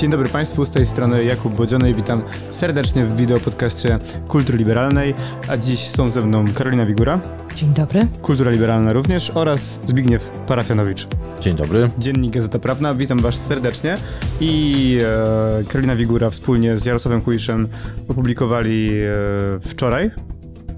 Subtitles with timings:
[0.00, 3.98] Dzień dobry Państwu, z tej strony Jakub Bodziony i witam serdecznie w wideopodcaście
[4.28, 5.14] Kultury Liberalnej,
[5.48, 7.20] a dziś są ze mną Karolina Wigura.
[7.56, 8.06] Dzień dobry.
[8.22, 11.08] Kultura Liberalna również oraz Zbigniew Parafianowicz.
[11.40, 11.88] Dzień dobry.
[11.98, 13.96] Dziennik Gazeta Prawna, witam Was serdecznie
[14.40, 17.68] i e, Karolina Wigura wspólnie z Jarosławem Kuiszem
[18.08, 20.10] opublikowali e, wczoraj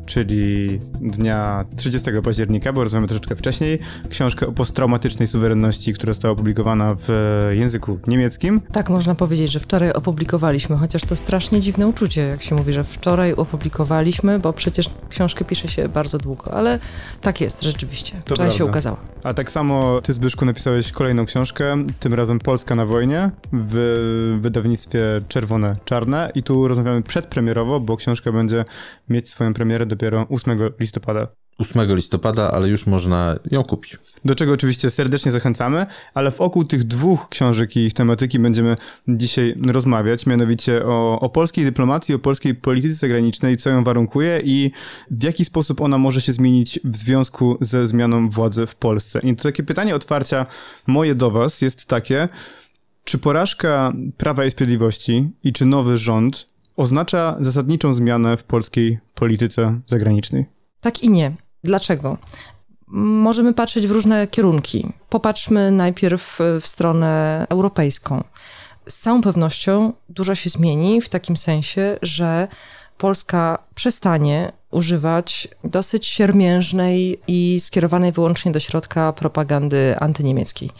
[0.06, 3.78] czyli dnia 30 października, bo rozmawiamy troszeczkę wcześniej,
[4.10, 7.08] książkę o posttraumatycznej suwerenności, która została opublikowana w
[7.52, 8.60] języku niemieckim.
[8.72, 12.84] Tak, można powiedzieć, że wczoraj opublikowaliśmy, chociaż to strasznie dziwne uczucie, jak się mówi, że
[12.84, 16.78] wczoraj opublikowaliśmy, bo przecież książkę pisze się bardzo długo, ale
[17.20, 18.12] tak jest rzeczywiście.
[18.24, 18.96] To wczoraj się ukazała.
[19.22, 25.00] A tak samo ty, Zbyszku, napisałeś kolejną książkę, tym razem Polska na wojnie w wydawnictwie
[25.28, 28.64] Czerwone Czarne i tu rozmawiamy przedpremierowo, bo książka będzie
[29.08, 30.58] mieć swoją premierę dopiero 8
[30.92, 31.26] listopada.
[31.58, 33.98] 8 listopada, ale już można ją kupić.
[34.24, 38.76] Do czego oczywiście serdecznie zachęcamy, ale wokół tych dwóch książek i ich tematyki będziemy
[39.08, 44.70] dzisiaj rozmawiać, mianowicie o, o polskiej dyplomacji, o polskiej polityce zagranicznej, co ją warunkuje i
[45.10, 49.20] w jaki sposób ona może się zmienić w związku ze zmianą władzy w Polsce.
[49.22, 50.46] I to takie pytanie otwarcia
[50.86, 52.28] moje do was jest takie,
[53.04, 56.46] czy porażka Prawa i Sprawiedliwości i czy nowy rząd
[56.76, 60.61] oznacza zasadniczą zmianę w polskiej polityce zagranicznej?
[60.82, 61.32] Tak i nie.
[61.64, 62.18] Dlaczego?
[62.86, 64.88] Możemy patrzeć w różne kierunki.
[65.08, 68.24] Popatrzmy najpierw w stronę europejską.
[68.88, 72.48] Z całą pewnością dużo się zmieni w takim sensie, że
[72.98, 80.70] Polska przestanie używać dosyć siermiężnej i skierowanej wyłącznie do środka propagandy antyniemieckiej.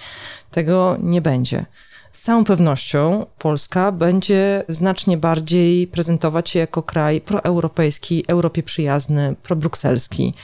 [0.51, 1.67] Tego nie będzie.
[2.13, 10.35] Z całą pewnością Polska będzie znacznie bardziej prezentować się jako kraj proeuropejski, Europie przyjazny, probrukselski.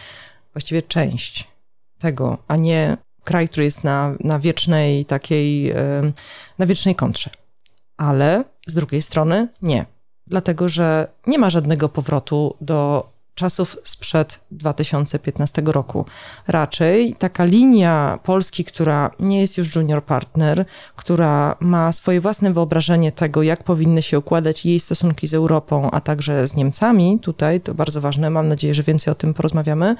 [0.52, 1.48] Właściwie część
[1.98, 5.75] tego, a nie kraj, który jest na, na wiecznej takiej,
[6.59, 7.31] na wiecznej kontrze.
[7.97, 9.87] Ale z drugiej strony nie.
[10.26, 16.04] Dlatego, że nie ma żadnego powrotu do czasów sprzed 2015 roku.
[16.47, 20.65] Raczej taka linia Polski, która nie jest już junior partner,
[20.97, 26.00] która ma swoje własne wyobrażenie tego, jak powinny się układać jej stosunki z Europą, a
[26.00, 29.97] także z Niemcami, tutaj to bardzo ważne, mam nadzieję, że więcej o tym porozmawiamy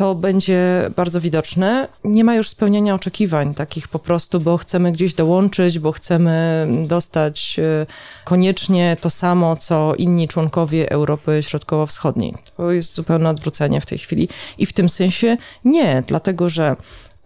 [0.00, 1.88] to będzie bardzo widoczne.
[2.04, 7.56] Nie ma już spełniania oczekiwań takich po prostu, bo chcemy gdzieś dołączyć, bo chcemy dostać
[7.58, 7.86] e,
[8.24, 12.34] koniecznie to samo, co inni członkowie Europy Środkowo-Wschodniej.
[12.56, 14.28] To jest zupełne odwrócenie w tej chwili.
[14.58, 16.76] I w tym sensie nie, dlatego że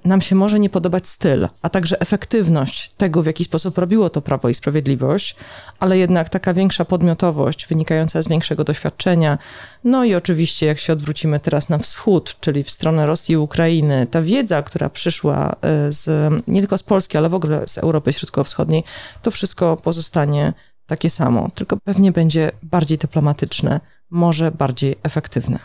[0.05, 4.23] nam się może nie podobać styl, a także efektywność tego, w jaki sposób robiło to
[4.23, 5.37] Prawo i Sprawiedliwość,
[5.79, 9.39] ale jednak taka większa podmiotowość wynikająca z większego doświadczenia.
[9.85, 14.07] No i oczywiście, jak się odwrócimy teraz na wschód, czyli w stronę Rosji i Ukrainy,
[14.11, 18.13] ta wiedza, która przyszła e, z, nie tylko z Polski, ale w ogóle z Europy
[18.13, 18.85] Środkowo-Wschodniej,
[19.23, 20.53] to wszystko pozostanie
[20.87, 23.81] takie samo, tylko pewnie będzie bardziej dyplomatyczne,
[24.15, 25.59] może bardziej efektywne.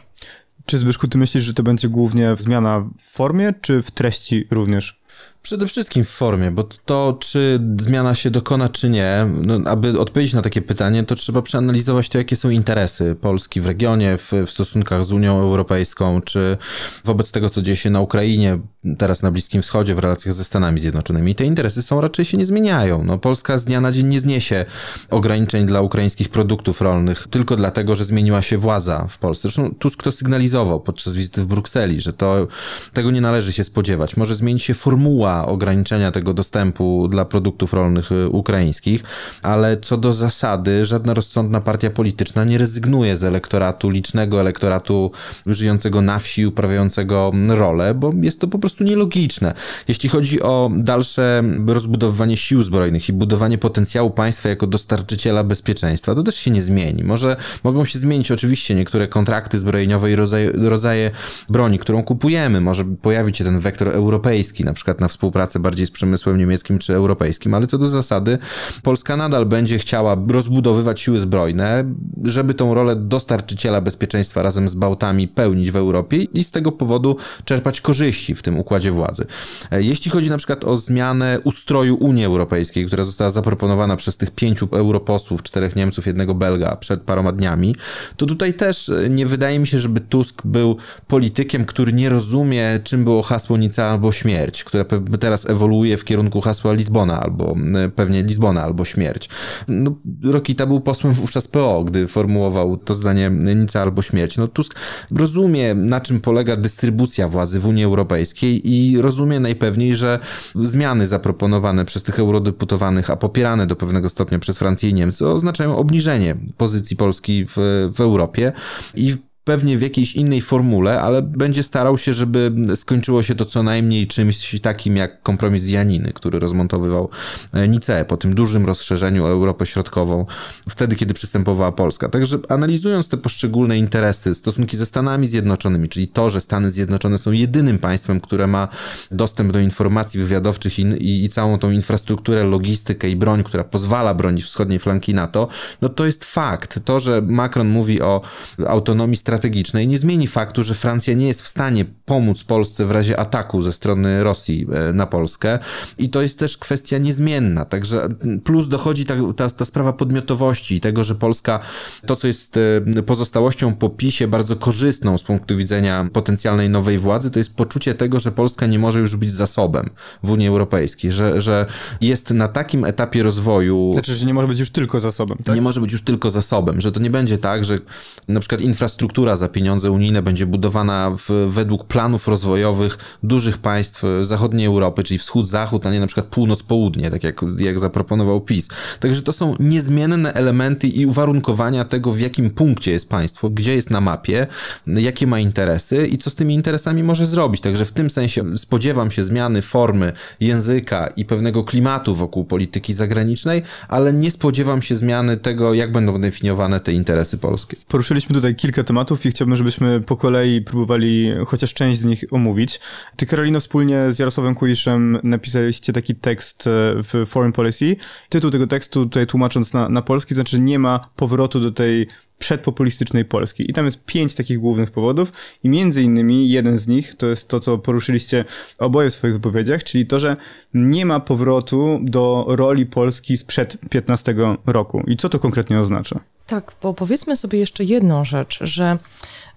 [0.65, 4.99] Czy Zbyszku, ty myślisz, że to będzie głównie zmiana w formie, czy w treści również?
[5.41, 10.33] Przede wszystkim w formie, bo to, czy zmiana się dokona, czy nie, no, aby odpowiedzieć
[10.33, 14.49] na takie pytanie, to trzeba przeanalizować to, jakie są interesy Polski w regionie, w, w,
[14.49, 16.57] stosunkach z Unią Europejską, czy
[17.05, 18.59] wobec tego, co dzieje się na Ukrainie,
[18.97, 21.31] teraz na Bliskim Wschodzie, w relacjach ze Stanami Zjednoczonymi.
[21.31, 23.03] I te interesy są raczej się nie zmieniają.
[23.03, 24.65] No, Polska z dnia na dzień nie zniesie
[25.09, 29.41] ograniczeń dla ukraińskich produktów rolnych, tylko dlatego, że zmieniła się władza w Polsce.
[29.41, 32.47] Zresztą Tusk to sygnalizował podczas wizyty w Brukseli, że to,
[32.93, 34.17] tego nie należy się spodziewać.
[34.17, 39.03] Może zmienić się formuła ograniczenia tego dostępu dla produktów rolnych y, ukraińskich,
[39.41, 45.11] ale co do zasady, żadna rozsądna partia polityczna nie rezygnuje z elektoratu, licznego elektoratu
[45.45, 49.53] żyjącego na wsi, uprawiającego rolę, bo jest to po prostu nielogiczne.
[49.87, 56.23] Jeśli chodzi o dalsze rozbudowywanie sił zbrojnych i budowanie potencjału państwa jako dostarczyciela bezpieczeństwa, to
[56.23, 57.03] też się nie zmieni.
[57.03, 61.11] Może mogą się zmienić oczywiście niektóre kontrakty zbrojeniowe i rodzaje, rodzaje
[61.49, 62.61] broni, którą kupujemy.
[62.61, 66.95] Może pojawić się ten wektor europejski, na przykład na współpracę bardziej z przemysłem niemieckim czy
[66.95, 68.37] europejskim, ale co do zasady
[68.83, 71.85] Polska nadal będzie chciała rozbudowywać siły zbrojne,
[72.23, 77.17] żeby tą rolę dostarczyciela bezpieczeństwa razem z Bałtami pełnić w Europie i z tego powodu
[77.45, 79.25] czerpać korzyści w tym układzie władzy.
[79.71, 84.31] E, jeśli chodzi na przykład o zmianę ustroju Unii Europejskiej, która została zaproponowana przez tych
[84.31, 87.75] pięciu europosłów, czterech Niemców, jednego Belga przed paroma dniami,
[88.17, 90.77] to tutaj też e, nie wydaje mi się, żeby Tusk był
[91.07, 94.85] politykiem, który nie rozumie, czym było hasło Nica albo śmierć, które
[95.19, 97.55] teraz ewoluuje w kierunku hasła Lizbona, albo
[97.95, 99.29] pewnie Lizbona, albo śmierć.
[99.67, 104.37] No, Rokita był posłem wówczas PO, gdy formułował to zdanie Nica albo śmierć.
[104.37, 104.75] No Tusk
[105.11, 110.19] rozumie, na czym polega dystrybucja władzy w Unii Europejskiej i rozumie najpewniej, że
[110.55, 115.77] zmiany zaproponowane przez tych eurodeputowanych, a popierane do pewnego stopnia przez Francję i Niemcy oznaczają
[115.77, 117.55] obniżenie pozycji Polski w,
[117.95, 118.51] w Europie
[118.95, 123.63] i pewnie w jakiejś innej formule, ale będzie starał się, żeby skończyło się to co
[123.63, 127.09] najmniej czymś takim jak kompromis Janiny, który rozmontowywał
[127.53, 130.25] e, Nicea po tym dużym rozszerzeniu o Europę Środkową,
[130.69, 132.09] wtedy kiedy przystępowała Polska.
[132.09, 137.31] Także analizując te poszczególne interesy, stosunki ze Stanami Zjednoczonymi, czyli to, że Stany Zjednoczone są
[137.31, 138.67] jedynym państwem, które ma
[139.11, 144.13] dostęp do informacji wywiadowczych i, i, i całą tą infrastrukturę, logistykę i broń, która pozwala
[144.13, 145.47] bronić wschodniej flanki NATO,
[145.81, 146.79] no to jest fakt.
[146.85, 148.21] To, że Macron mówi o
[148.67, 153.19] autonomii strategicznej, nie zmieni faktu, że Francja nie jest w stanie pomóc Polsce w razie
[153.19, 155.59] ataku ze strony Rosji e, na Polskę
[155.97, 157.65] i to jest też kwestia niezmienna.
[157.65, 158.09] Także
[158.43, 161.59] plus dochodzi ta, ta, ta sprawa podmiotowości i tego, że Polska
[162.05, 162.57] to, co jest
[162.97, 167.93] e, pozostałością po PiSie bardzo korzystną z punktu widzenia potencjalnej nowej władzy, to jest poczucie
[167.93, 169.89] tego, że Polska nie może już być zasobem
[170.23, 171.65] w Unii Europejskiej, że, że
[172.01, 173.91] jest na takim etapie rozwoju.
[173.93, 175.37] Znaczy, że nie może być już tylko zasobem.
[175.37, 175.55] Tak?
[175.55, 177.79] Nie może być już tylko zasobem, że to nie będzie tak, że
[178.27, 184.03] na przykład infrastruktura infrastruktura za pieniądze unijne będzie budowana w, według planów rozwojowych dużych państw
[184.21, 188.67] zachodniej Europy, czyli wschód-zachód, a nie na przykład północ-południe, tak jak, jak zaproponował PiS.
[188.99, 193.89] Także to są niezmienne elementy i uwarunkowania tego, w jakim punkcie jest państwo, gdzie jest
[193.89, 194.47] na mapie,
[194.87, 197.61] jakie ma interesy i co z tymi interesami może zrobić.
[197.61, 203.63] Także w tym sensie spodziewam się zmiany formy języka i pewnego klimatu wokół polityki zagranicznej,
[203.87, 207.77] ale nie spodziewam się zmiany tego, jak będą definiowane te interesy polskie.
[207.87, 212.23] Poruszyliśmy tutaj kilka tematów tematów i chciałbym, żebyśmy po kolei próbowali chociaż część z nich
[212.31, 212.79] omówić.
[213.15, 216.71] Ty, Karolino, wspólnie z Jarosławem Kuiszem napisaliście taki tekst e,
[217.03, 217.95] w Foreign Policy.
[218.29, 222.07] Tytuł tego tekstu, tutaj tłumacząc na, na polski, to znaczy nie ma powrotu do tej
[222.39, 223.71] przedpopulistycznej Polski.
[223.71, 225.31] I tam jest pięć takich głównych powodów
[225.63, 228.45] i między innymi jeden z nich to jest to, co poruszyliście
[228.77, 230.37] oboje w swoich wypowiedziach, czyli to, że
[230.73, 235.03] nie ma powrotu do roli Polski sprzed 15 roku.
[235.07, 236.19] I co to konkretnie oznacza?
[236.47, 238.97] Tak, bo powiedzmy sobie jeszcze jedną rzecz, że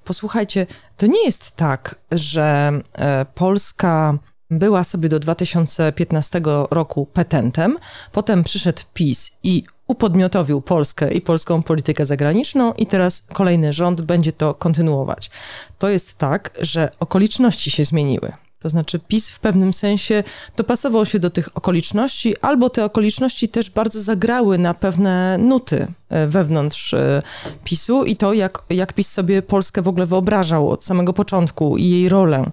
[0.04, 4.18] posłuchajcie, to nie jest tak, że e, Polska
[4.50, 6.40] była sobie do 2015
[6.70, 7.78] roku petentem,
[8.12, 9.62] potem przyszedł PiS i
[9.92, 15.30] upodmiotowił Polskę i polską politykę zagraniczną i teraz kolejny rząd będzie to kontynuować.
[15.78, 18.32] To jest tak, że okoliczności się zmieniły.
[18.60, 20.24] To znaczy PiS w pewnym sensie
[20.56, 26.26] dopasował się do tych okoliczności, albo te okoliczności też bardzo zagrały na pewne nuty e,
[26.26, 27.22] wewnątrz e,
[27.64, 31.88] PiSu i to, jak, jak PiS sobie Polskę w ogóle wyobrażał od samego początku i
[31.88, 32.50] jej rolę.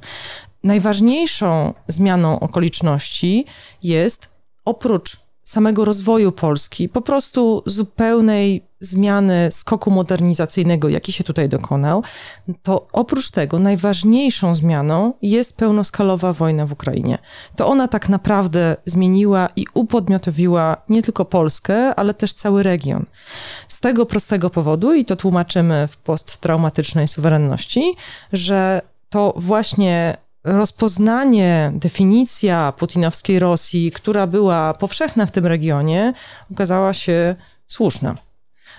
[0.63, 3.45] Najważniejszą zmianą okoliczności
[3.83, 4.29] jest
[4.65, 12.03] oprócz samego rozwoju Polski, po prostu zupełnej zmiany skoku modernizacyjnego, jaki się tutaj dokonał,
[12.63, 17.17] to oprócz tego najważniejszą zmianą jest pełnoskalowa wojna w Ukrainie.
[17.55, 23.05] To ona tak naprawdę zmieniła i upodmiotowiła nie tylko Polskę, ale też cały region.
[23.67, 27.95] Z tego prostego powodu, i to tłumaczymy w posttraumatycznej suwerenności,
[28.33, 30.17] że to właśnie
[30.57, 36.13] rozpoznanie, definicja putinowskiej Rosji, która była powszechna w tym regionie,
[36.51, 37.35] okazała się
[37.67, 38.15] słuszna.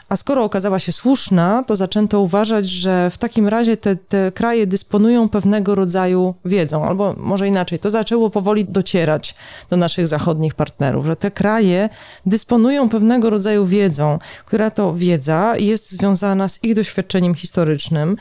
[0.08, 4.66] A skoro okazała się słuszna, to zaczęto uważać, że w takim razie te, te kraje
[4.66, 9.34] dysponują pewnego rodzaju wiedzą, albo może inaczej, to zaczęło powoli docierać
[9.70, 11.88] do naszych zachodnich partnerów, że te kraje
[12.26, 18.16] dysponują pewnego rodzaju wiedzą, która to wiedza jest związana z ich doświadczeniem historycznym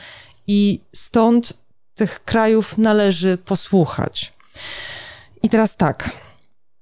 [0.46, 1.59] i stąd
[2.00, 4.32] tych krajów należy posłuchać.
[5.42, 6.10] I teraz tak.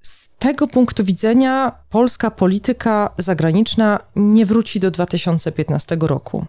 [0.03, 6.47] Z tego punktu widzenia polska polityka zagraniczna nie wróci do 2015 roku.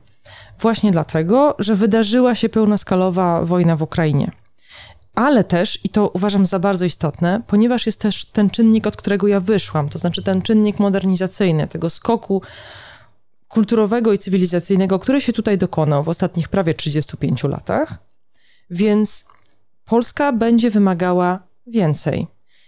[0.59, 4.31] Właśnie dlatego, że wydarzyła się pełnoskalowa wojna w Ukrainie.
[5.15, 9.27] Ale też, i to uważam za bardzo istotne, ponieważ jest też ten czynnik, od którego
[9.27, 12.41] ja wyszłam, to znaczy ten czynnik modernizacyjny, tego skoku
[13.47, 18.08] kulturowego i cywilizacyjnego, który się tutaj dokonał w ostatnich prawie 35 latach,
[18.69, 19.25] więc
[19.85, 22.27] Polska będzie wymagała więcej.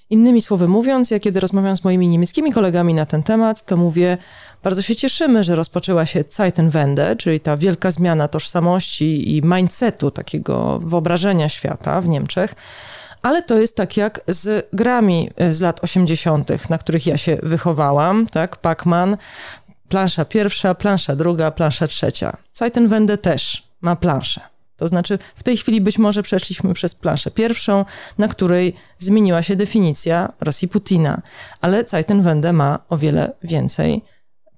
[0.09, 4.17] Innymi słowy mówiąc, ja kiedy rozmawiam z moimi niemieckimi kolegami na ten temat, to mówię,
[4.63, 10.79] bardzo się cieszymy, że rozpoczęła się Zeitenwende, czyli ta wielka zmiana tożsamości i mindsetu, takiego
[10.79, 12.55] wyobrażenia świata w Niemczech,
[13.21, 18.27] ale to jest tak jak z grami z lat 80., na których ja się wychowałam,
[18.27, 19.17] tak, Pac-Man,
[19.89, 22.37] plansza pierwsza, plansza druga, plansza trzecia.
[22.53, 24.50] Zeitenwende też ma planszę.
[24.81, 27.85] To znaczy, w tej chwili być może przeszliśmy przez planszę pierwszą,
[28.17, 31.21] na której zmieniła się definicja Rosji Putina,
[31.61, 34.01] ale Zeitenwende ma o wiele więcej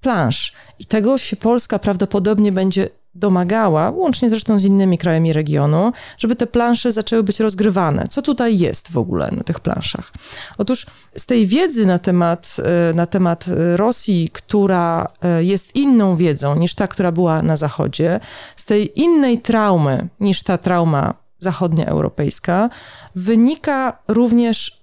[0.01, 0.53] plansz.
[0.80, 6.48] I tego się Polska prawdopodobnie będzie domagała, łącznie zresztą z innymi krajami regionu, żeby te
[6.48, 8.08] plansze zaczęły być rozgrywane.
[8.10, 10.12] Co tutaj jest w ogóle na tych planszach?
[10.58, 10.86] Otóż
[11.17, 12.55] z tej wiedzy na temat,
[12.89, 18.20] e, na temat Rosji, która e, jest inną wiedzą niż ta, która była na Zachodzie,
[18.55, 22.70] z tej innej traumy niż ta trauma zachodnia europejska,
[23.15, 24.82] wynika również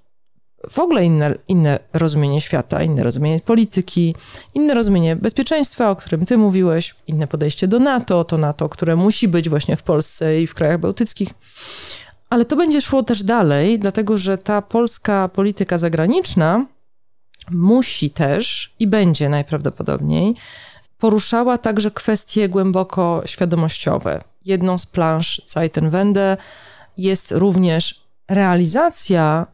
[0.70, 4.14] w ogóle inne, inne rozumienie świata, inne rozumienie polityki,
[4.54, 9.28] inne rozumienie bezpieczeństwa, o którym ty mówiłeś, inne podejście do NATO, to NATO, które musi
[9.28, 11.28] być właśnie w Polsce i w krajach bałtyckich.
[12.30, 16.66] Ale to będzie szło też dalej, dlatego że ta polska polityka zagraniczna
[17.50, 20.34] musi też i będzie najprawdopodobniej
[20.98, 24.22] poruszała także kwestie głęboko świadomościowe.
[24.44, 26.36] Jedną z plansz Zeitenwende
[26.96, 29.46] jest również realizacja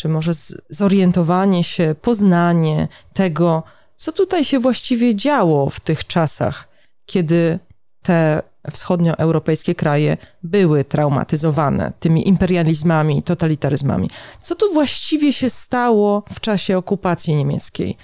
[0.00, 0.32] czy może
[0.70, 3.62] zorientowanie się, poznanie tego,
[3.96, 6.68] co tutaj się właściwie działo w tych czasach,
[7.06, 7.58] kiedy
[8.02, 14.10] te wschodnioeuropejskie kraje były traumatyzowane tymi imperializmami i totalitaryzmami.
[14.40, 17.96] Co tu właściwie się stało w czasie okupacji niemieckiej?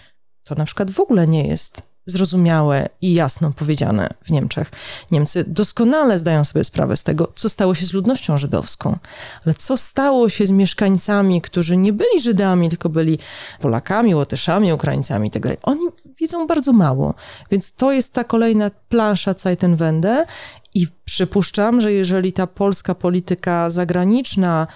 [0.45, 4.71] To na przykład w ogóle nie jest zrozumiałe i jasno powiedziane w Niemczech.
[5.11, 8.99] Niemcy doskonale zdają sobie sprawę z tego, co stało się z ludnością żydowską,
[9.47, 13.19] ale co stało się z mieszkańcami, którzy nie byli Żydami, tylko byli
[13.61, 15.49] Polakami, Łotyszami, Ukraińcami itd.
[15.49, 15.87] Tak Oni
[16.21, 17.15] wiedzą bardzo mało,
[17.51, 20.27] więc to jest ta kolejna plansza Zeitenwende
[20.75, 24.67] i przypuszczam, że jeżeli ta polska polityka zagraniczna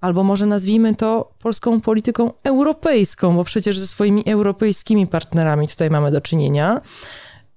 [0.00, 6.10] albo może nazwijmy to polską polityką europejską, bo przecież ze swoimi europejskimi partnerami tutaj mamy
[6.10, 6.80] do czynienia.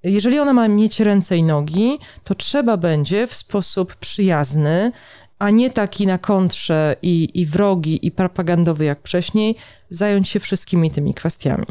[0.03, 4.91] Jeżeli ona ma mieć ręce i nogi, to trzeba będzie w sposób przyjazny,
[5.39, 9.55] a nie taki na kontrze i, i wrogi i propagandowy jak wcześniej,
[9.89, 11.65] zająć się wszystkimi tymi kwestiami.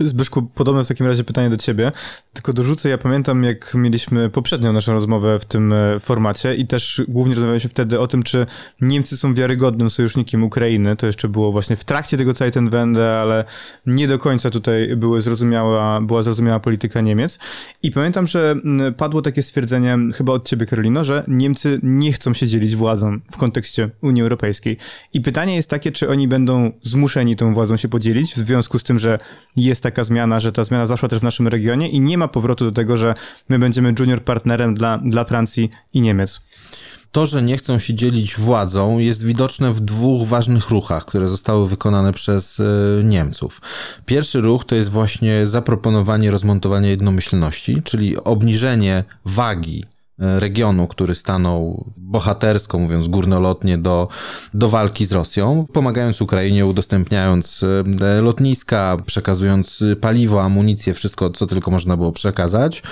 [0.00, 1.92] Zbyszku, podobne w takim razie pytanie do ciebie,
[2.32, 7.02] tylko dorzucę, ja pamiętam jak mieliśmy poprzednią naszą rozmowę w tym e, formacie i też
[7.08, 8.46] głównie rozmawialiśmy wtedy o tym, czy
[8.80, 13.44] Niemcy są wiarygodnym sojusznikiem Ukrainy, to jeszcze było właśnie w trakcie tego Zeitenwende, ale
[13.86, 17.38] nie do końca tutaj były zrozumiała, była zrozumiała polityka Niemiec.
[17.82, 18.56] I pamiętam, że
[18.96, 23.36] padło takie stwierdzenie chyba od ciebie Karolino, że Niemcy nie chcą się dzielić władzą w
[23.36, 24.76] kontekście Unii Europejskiej.
[25.12, 28.82] I pytanie jest takie, czy oni będą zmuszeni tą władzą się podzielić w związku z
[28.82, 29.18] tym, że
[29.64, 32.64] jest taka zmiana, że ta zmiana zaszła też w naszym regionie i nie ma powrotu
[32.64, 33.14] do tego, że
[33.48, 36.40] my będziemy junior partnerem dla, dla Francji i Niemiec.
[37.12, 41.68] To, że nie chcą się dzielić władzą, jest widoczne w dwóch ważnych ruchach, które zostały
[41.68, 42.64] wykonane przez e,
[43.04, 43.60] Niemców.
[44.06, 49.84] Pierwszy ruch to jest właśnie zaproponowanie rozmontowania jednomyślności, czyli obniżenie wagi
[50.20, 54.08] regionu, który stanął bohatersko, mówiąc górnolotnie, do,
[54.54, 57.64] do walki z Rosją, pomagając Ukrainie, udostępniając
[58.00, 62.82] e, lotniska, przekazując paliwo, amunicję, wszystko, co tylko można było przekazać.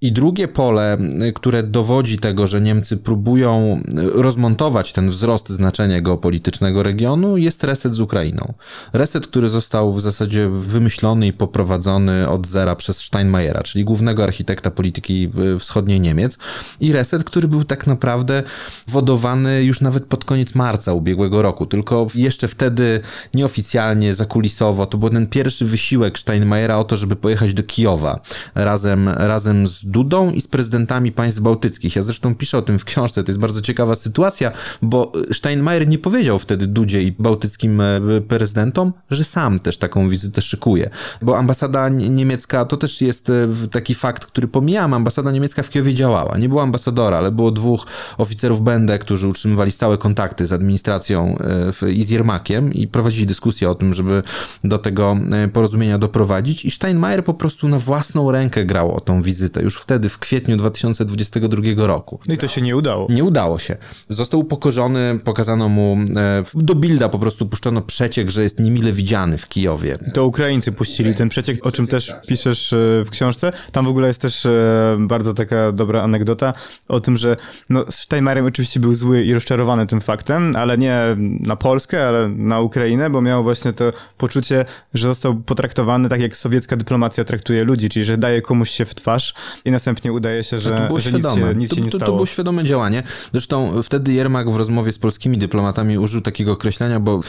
[0.00, 0.98] I drugie pole,
[1.34, 3.80] które dowodzi tego, że Niemcy próbują
[4.14, 8.54] rozmontować ten wzrost znaczenia geopolitycznego regionu, jest reset z Ukrainą.
[8.92, 14.70] Reset, który został w zasadzie wymyślony i poprowadzony od zera przez Steinmeiera, czyli głównego architekta
[14.70, 16.38] polityki wschodniej Niemiec.
[16.80, 18.42] I reset, który był tak naprawdę
[18.88, 23.00] wodowany już nawet pod koniec marca ubiegłego roku, tylko jeszcze wtedy
[23.34, 24.86] nieoficjalnie, zakulisowo.
[24.86, 28.20] To był ten pierwszy wysiłek Steinmeiera o to, żeby pojechać do Kijowa
[28.54, 31.96] razem, razem z Dudą i z prezydentami państw bałtyckich.
[31.96, 34.52] Ja zresztą piszę o tym w książce, to jest bardzo ciekawa sytuacja,
[34.82, 40.42] bo Steinmeier nie powiedział wtedy Dudzie i bałtyckim e, prezydentom, że sam też taką wizytę
[40.42, 40.90] szykuje.
[41.22, 44.94] Bo ambasada niemiecka to też jest e, taki fakt, który pomijam.
[44.94, 46.38] Ambasada niemiecka w Kijowie działała.
[46.38, 47.86] Nie było ambasadora, ale było dwóch
[48.18, 51.38] oficerów Będę, którzy utrzymywali stałe kontakty z administracją
[51.82, 54.22] e, i z Jermakiem i prowadzili dyskusję o tym, żeby
[54.64, 55.16] do tego
[55.52, 56.64] porozumienia doprowadzić.
[56.64, 59.62] I Steinmeier po prostu na własną rękę grał o tą wizytę.
[59.62, 62.20] Już wtedy, w kwietniu 2022 roku.
[62.28, 63.06] No i to się nie udało.
[63.10, 63.76] Nie udało się.
[64.08, 69.38] Został upokorzony, pokazano mu, e, do Bilda po prostu puszczono przeciek, że jest niemile widziany
[69.38, 69.98] w Kijowie.
[70.14, 73.52] To Ukraińcy puścili ten przeciek, o czym też piszesz e, w książce.
[73.72, 76.52] Tam w ogóle jest też e, bardzo taka dobra anegdota
[76.88, 77.36] o tym, że
[77.70, 82.60] no, Steinmeier oczywiście był zły i rozczarowany tym faktem, ale nie na Polskę, ale na
[82.60, 84.64] Ukrainę, bo miał właśnie to poczucie,
[84.94, 88.94] że został potraktowany tak, jak sowiecka dyplomacja traktuje ludzi, czyli że daje komuś się w
[88.94, 89.34] twarz,
[89.66, 91.40] i następnie udaje się, że, to było że świadome.
[91.40, 92.12] nic się, nic to, się nie to, stało.
[92.12, 93.02] to było świadome działanie.
[93.32, 97.20] Zresztą wtedy Jermak w rozmowie z polskimi dyplomatami użył takiego określenia, bo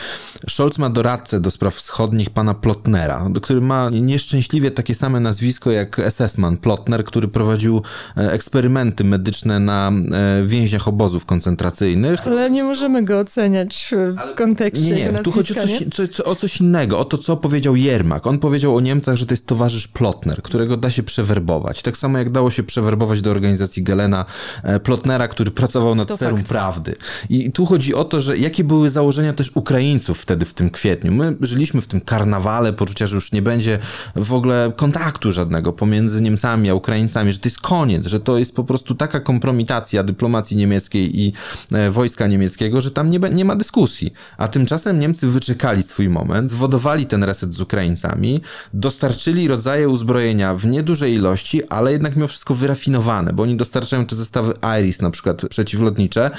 [0.49, 6.01] Scholz ma doradcę do spraw wschodnich pana Plotnera, który ma nieszczęśliwie takie same nazwisko jak
[6.09, 7.81] SS-man Plotner, który prowadził
[8.17, 12.27] e, eksperymenty medyczne na e, więźniach obozów koncentracyjnych.
[12.27, 13.93] Ale nie możemy go oceniać
[14.31, 16.99] w kontekście Nie, nie, jego tu chodzi o nazwiska, coś, co, co, o coś innego,
[16.99, 18.27] o to, co powiedział Jermak.
[18.27, 21.81] On powiedział o Niemcach, że to jest towarzysz Plotner, którego da się przewerbować.
[21.81, 24.25] Tak samo jak dało się przewerbować do organizacji Gelena
[24.63, 26.49] e, Plotnera, który pracował nad To serum fakt.
[26.49, 26.95] prawdy.
[27.29, 31.11] I tu chodzi o to, że jakie były założenia też Ukraińców wtedy w tym kwietniu.
[31.11, 33.79] My żyliśmy w tym karnawale poczucia, że już nie będzie
[34.15, 38.55] w ogóle kontaktu żadnego pomiędzy Niemcami a Ukraińcami, że to jest koniec, że to jest
[38.55, 41.33] po prostu taka kompromitacja dyplomacji niemieckiej i
[41.71, 44.13] e, wojska niemieckiego, że tam nie, nie ma dyskusji.
[44.37, 48.41] A tymczasem Niemcy wyczekali swój moment, zwodowali ten reset z Ukraińcami,
[48.73, 54.15] dostarczyli rodzaje uzbrojenia w niedużej ilości, ale jednak mimo wszystko wyrafinowane, bo oni dostarczają te
[54.15, 56.31] zestawy Iris na przykład przeciwlotnicze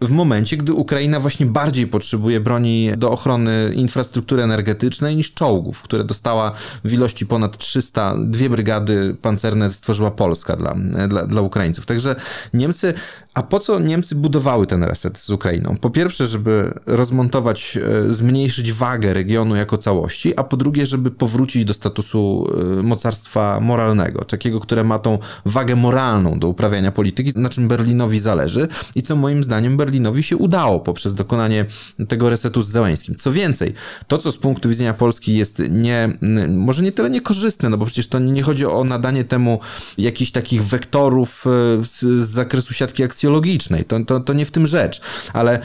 [0.00, 6.04] w momencie, gdy Ukraina właśnie bardziej potrzebuje broni do ochrony infrastruktury energetycznej niż czołgów, które
[6.04, 6.52] dostała
[6.84, 10.74] w ilości ponad 300, dwie brygady pancerne stworzyła Polska dla,
[11.08, 11.86] dla, dla Ukraińców.
[11.86, 12.16] Także
[12.54, 12.94] Niemcy,
[13.34, 15.76] a po co Niemcy budowały ten reset z Ukrainą?
[15.80, 17.78] Po pierwsze, żeby rozmontować,
[18.08, 23.60] e, zmniejszyć wagę regionu jako całości, a po drugie, żeby powrócić do statusu e, mocarstwa
[23.60, 29.02] moralnego, takiego, które ma tą wagę moralną do uprawiania polityki, na czym Berlinowi zależy i
[29.02, 31.66] co moim zdaniem Berlinowi się udało poprzez dokonanie
[32.08, 33.14] tego resetu z Zełęskim.
[33.14, 33.74] Co więcej,
[34.06, 36.08] to co z punktu widzenia Polski jest nie,
[36.48, 39.60] może nie tyle niekorzystne, no bo przecież to nie chodzi o nadanie temu
[39.98, 44.66] jakichś takich wektorów e, z, z zakresu siatki aksjologicznej, to, to, to nie w tym
[44.66, 45.00] rzecz,
[45.32, 45.60] ale e,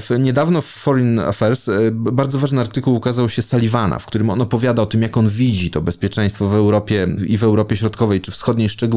[0.00, 4.40] w, niedawno w Foreign Affairs e, bardzo ważny artykuł ukazał się Sullivana, w którym on
[4.40, 8.30] opowiada o tym, jak on widzi to bezpieczeństwo w Europie i w Europie Środkowej czy
[8.30, 8.91] Wschodniej szczególnie.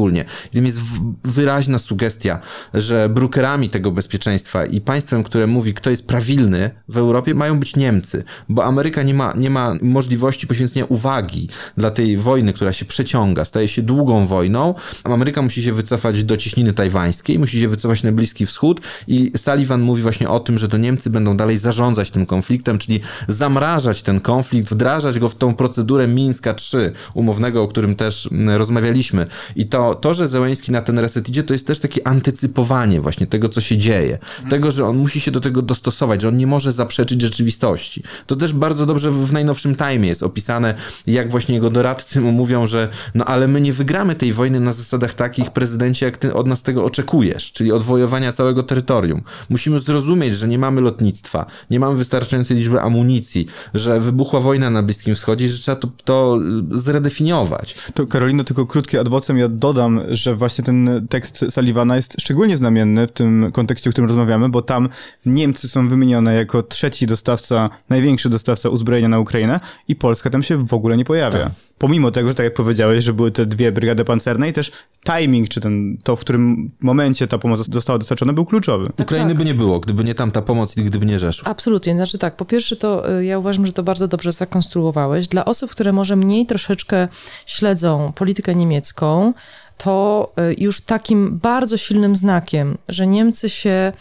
[0.52, 0.80] I tam jest
[1.24, 2.38] wyraźna sugestia,
[2.74, 7.76] że brukerami tego bezpieczeństwa i państwem, które mówi, kto jest prawilny w Europie, mają być
[7.76, 12.84] Niemcy, bo Ameryka nie ma, nie ma możliwości poświęcenia uwagi dla tej wojny, która się
[12.84, 14.74] przeciąga, staje się długą wojną.
[15.04, 19.80] Ameryka musi się wycofać do ciśniny tajwańskiej, musi się wycofać na Bliski Wschód i Sullivan
[19.80, 24.20] mówi właśnie o tym, że to Niemcy będą dalej zarządzać tym konfliktem, czyli zamrażać ten
[24.20, 29.26] konflikt, wdrażać go w tą procedurę Mińska 3, umownego, o którym też mm, rozmawialiśmy.
[29.56, 33.26] I to, to, że Zełęński na ten reset idzie, to jest też takie antycypowanie właśnie
[33.26, 34.18] tego, co się dzieje.
[34.50, 38.02] Tego, że on musi się do tego dostosować, że on nie może zaprzeczyć rzeczywistości.
[38.26, 40.74] To też bardzo dobrze w najnowszym Time jest opisane,
[41.06, 44.72] jak właśnie jego doradcy mu mówią, że no ale my nie wygramy tej wojny na
[44.72, 49.22] zasadach takich, prezydencie, jak ty od nas tego oczekujesz, czyli odwojowania całego terytorium.
[49.48, 54.82] Musimy zrozumieć, że nie mamy lotnictwa, nie mamy wystarczającej liczby amunicji, że wybuchła wojna na
[54.82, 56.38] Bliskim Wschodzie i że trzeba to, to
[56.70, 57.74] zredefiniować.
[57.94, 63.06] To Karolino, tylko krótkie adwocem ja dodam, że właśnie ten tekst Sullivana jest szczególnie znamienny
[63.06, 64.88] w tym kontekście, o którym rozmawiamy, bo tam
[65.26, 70.64] Niemcy są wymienione jako trzeci dostawca, największy dostawca uzbrojenia na Ukrainę i Polska tam się
[70.64, 71.38] w ogóle nie pojawia.
[71.38, 71.52] Tak.
[71.78, 74.72] Pomimo tego, że tak jak powiedziałeś, że były te dwie brygady pancerne i też
[75.06, 78.92] timing, czy ten, to w którym momencie ta pomoc została dostarczona był kluczowy.
[79.02, 81.48] Ukrainy by nie było, gdyby nie tamta pomoc i gdyby nie Rzeszów.
[81.48, 81.92] Absolutnie.
[81.92, 85.28] Znaczy tak, po pierwsze to y, ja uważam, że to bardzo dobrze zakonstruowałeś.
[85.28, 87.08] Dla osób, które może mniej troszeczkę
[87.46, 89.32] śledzą politykę niemiecką,
[89.78, 93.92] to y, już takim bardzo silnym znakiem, że Niemcy się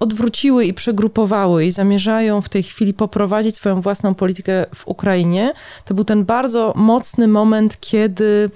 [0.00, 5.52] odwróciły i przegrupowały i zamierzają w tej chwili poprowadzić swoją własną politykę w Ukrainie,
[5.84, 8.50] to był ten bardzo mocny moment, kiedy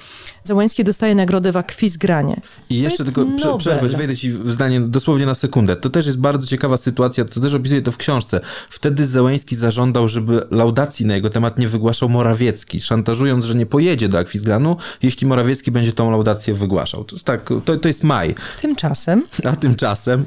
[0.45, 2.41] Zełenski dostaje nagrodę w Akwizgranie.
[2.71, 3.59] I jeszcze tylko Nobel.
[3.59, 5.77] przerwać, wejdę ci w zdanie dosłownie na sekundę.
[5.77, 8.41] To też jest bardzo ciekawa sytuacja, to też opisuję to w książce.
[8.71, 14.09] Wtedy Zełęński zażądał, żeby laudacji na jego temat nie wygłaszał Morawiecki, szantażując, że nie pojedzie
[14.09, 17.05] do Akwizgranu, jeśli Morawiecki będzie tą laudację wygłaszał.
[17.05, 18.35] To jest tak, to, to jest maj.
[18.61, 20.25] Tymczasem A tymczasem...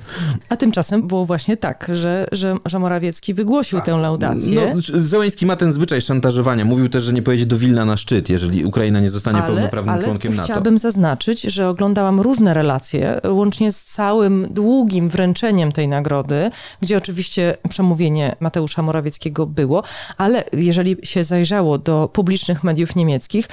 [0.50, 4.74] A tymczasem było właśnie tak, że, że, że Morawiecki wygłosił tę laudację.
[4.76, 6.66] No, Zełęński ma ten zwyczaj szantażowania.
[6.66, 10.07] Mówił też, że nie pojedzie do Wilna na szczyt, jeżeli Ukraina nie zostanie pełnoprawnym ale
[10.08, 10.44] członkiem NATO.
[10.44, 17.58] chciałabym zaznaczyć, że oglądałam różne relacje, łącznie z całym długim wręczeniem tej nagrody, gdzie oczywiście
[17.70, 19.84] przemówienie Mateusza Morawieckiego było,
[20.18, 23.48] ale jeżeli się zajrzało do publicznych mediów niemieckich,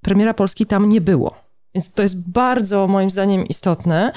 [0.00, 1.34] premiera Polski tam nie było.
[1.74, 4.12] Więc to jest bardzo moim zdaniem istotne,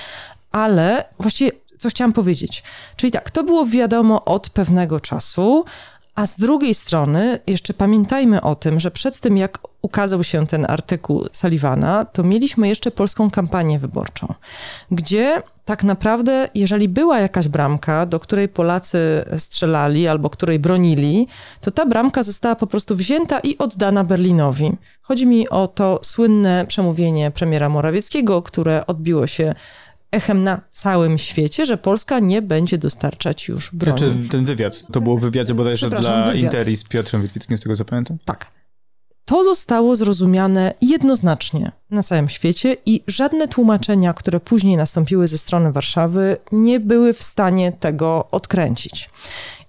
[0.51, 2.63] ale właściwie co chciałam powiedzieć.
[2.95, 5.65] Czyli tak, to było wiadomo od pewnego czasu,
[6.15, 10.65] A z drugiej strony, jeszcze pamiętajmy o tym, że przed tym, jak ukazał się ten
[10.69, 14.33] artykuł Sullivana, to mieliśmy jeszcze polską kampanię wyborczą,
[14.91, 21.27] gdzie tak naprawdę, jeżeli była jakaś bramka, do której Polacy strzelali albo której bronili,
[21.61, 24.71] to ta bramka została po prostu wzięta i oddana Berlinowi.
[25.01, 29.55] Chodzi mi o to słynne przemówienie premiera Morawieckiego, które odbiło się
[30.13, 33.99] echem na całym świecie, że Polska nie będzie dostarczać już broni.
[33.99, 36.35] Znaczy ten wywiad, to było w wywiadzie bodajże dla wywiad.
[36.35, 38.17] Interi z Piotrem Witwickim, z tego co pamiętam?
[38.25, 38.51] Tak.
[39.25, 45.71] To zostało zrozumiane jednoznacznie na całym świecie i żadne tłumaczenia, które później nastąpiły ze strony
[45.71, 49.09] Warszawy, nie były w stanie tego odkręcić.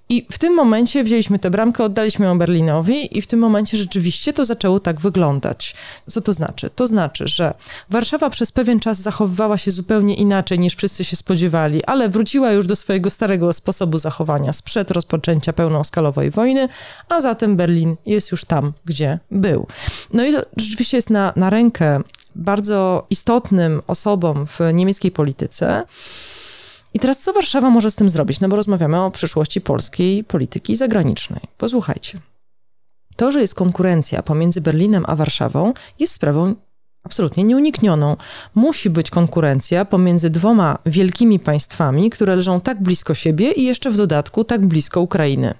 [0.09, 4.33] I w tym momencie wzięliśmy tę bramkę, oddaliśmy ją Berlinowi i w tym momencie rzeczywiście
[4.33, 5.75] to zaczęło tak wyglądać.
[6.11, 6.71] Co to znaczy?
[6.71, 7.55] To znaczy, że
[7.91, 12.67] Warszawa przez pewien czas zachowywała się zupełnie inaczej niż wszyscy się spodziewali, ale wróciła już
[12.67, 16.69] do swojego starego sposobu zachowania sprzed rozpoczęcia pełnoskalowej wojny,
[17.09, 19.67] a zatem Berlin jest już tam, gdzie był.
[20.13, 22.01] No i to rzeczywiście jest na, na rękę
[22.35, 25.83] bardzo istotnym osobom w niemieckiej polityce,
[26.95, 28.41] i teraz co Warszawa może z tym zrobić?
[28.41, 31.41] No bo rozmawiamy o przyszłości polskiej polityki zagranicznej.
[31.59, 32.19] Posłuchajcie.
[33.17, 36.55] To, że jest konkurencja pomiędzy Berlinem a Warszawą, jest sprawą
[37.03, 38.17] absolutnie nieuniknioną.
[38.55, 43.97] Musi być konkurencja pomiędzy dwoma wielkimi państwami, które leżą tak blisko siebie i jeszcze w
[43.97, 45.55] dodatku tak blisko Ukrainy.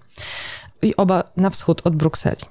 [0.83, 2.43] I oba na wschód od Brukseli.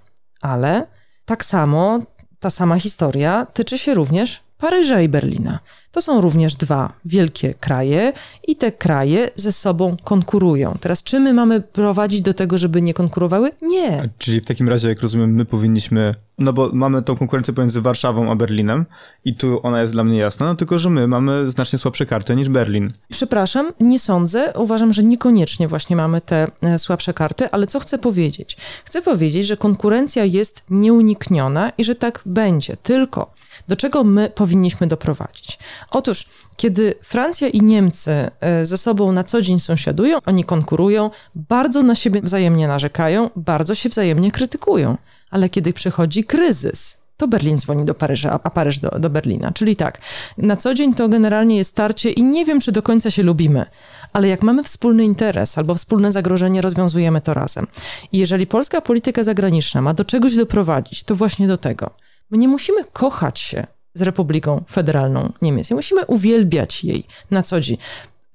[0.41, 0.87] Ale
[1.25, 1.99] tak samo,
[2.43, 5.59] ta sama historia tyczy się również Paryża i Berlina.
[5.91, 8.13] To są również dwa wielkie kraje
[8.47, 10.77] i te kraje ze sobą konkurują.
[10.81, 13.51] Teraz, czy my mamy prowadzić do tego, żeby nie konkurowały?
[13.61, 14.09] Nie.
[14.17, 18.31] Czyli w takim razie, jak rozumiem, my powinniśmy, no bo mamy tą konkurencję pomiędzy Warszawą
[18.31, 18.85] a Berlinem
[19.25, 22.35] i tu ona jest dla mnie jasna, no tylko, że my mamy znacznie słabsze karty
[22.35, 22.89] niż Berlin.
[23.11, 24.53] Przepraszam, nie sądzę.
[24.55, 28.57] Uważam, że niekoniecznie właśnie mamy te e, słabsze karty, ale co chcę powiedzieć?
[28.85, 32.77] Chcę powiedzieć, że konkurencja jest nieunikniona i że tak będzie.
[32.77, 33.33] Tylko
[33.67, 35.59] do czego my powinniśmy doprowadzić?
[35.91, 41.83] Otóż, kiedy Francja i Niemcy e, ze sobą na co dzień sąsiadują, oni konkurują, bardzo
[41.83, 44.97] na siebie wzajemnie narzekają, bardzo się wzajemnie krytykują.
[45.33, 49.51] Ale kiedy przychodzi kryzys, to Berlin dzwoni do Paryża, a Paryż do, do Berlina.
[49.51, 50.01] Czyli tak,
[50.37, 53.65] na co dzień to generalnie jest starcie i nie wiem, czy do końca się lubimy,
[54.13, 57.67] ale jak mamy wspólny interes albo wspólne zagrożenie, rozwiązujemy to razem.
[58.11, 61.89] I jeżeli polska polityka zagraniczna ma do czegoś doprowadzić, to właśnie do tego.
[62.29, 65.69] My nie musimy kochać się z Republiką Federalną Niemiec.
[65.69, 67.77] Nie musimy uwielbiać jej na co dzień.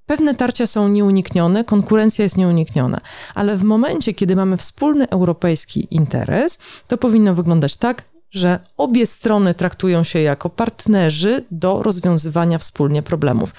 [0.09, 3.01] Pewne tarcia są nieuniknione, konkurencja jest nieunikniona,
[3.35, 9.55] ale w momencie, kiedy mamy wspólny europejski interes, to powinno wyglądać tak, że obie strony
[9.55, 13.55] traktują się jako partnerzy do rozwiązywania wspólnie problemów.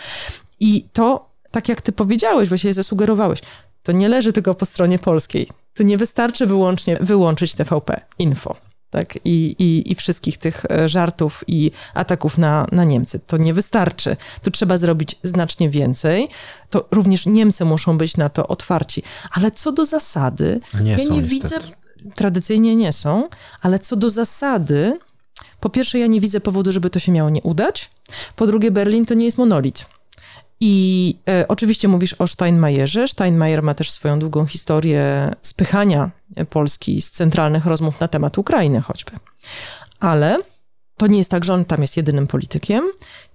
[0.60, 3.40] I to, tak jak ty powiedziałeś, właśnie zasugerowałeś,
[3.84, 5.50] to nie leży tylko po stronie polskiej.
[5.74, 11.44] To nie wystarczy wyłącznie wyłączyć TVP Info tak, i, i, i wszystkich tych e, żartów
[11.48, 13.20] i ataków na, na Niemcy.
[13.20, 14.18] To nie wystarczy.
[14.42, 16.28] Tu trzeba zrobić znacznie więcej.
[16.70, 19.04] To również Niemcy muszą być na to otwarci.
[19.32, 21.30] Ale co do zasady, nie ja są, nie niestety.
[21.30, 21.60] widzę,
[22.16, 23.30] tradycyjnie nie są,
[23.62, 25.00] ale co do zasady,
[25.60, 27.90] po pierwsze, ja nie widzę powodu, żeby to się miało nie udać.
[28.36, 29.86] Po drugie, Berlin to nie jest monolit.
[30.60, 33.08] I e, oczywiście mówisz o Steinmeierze.
[33.08, 36.12] Steinmeier ma też swoją długą historię spychania
[36.50, 39.12] Polski z centralnych rozmów na temat Ukrainy choćby.
[40.00, 40.38] Ale
[40.98, 42.84] to nie jest tak, że on tam jest jedynym politykiem.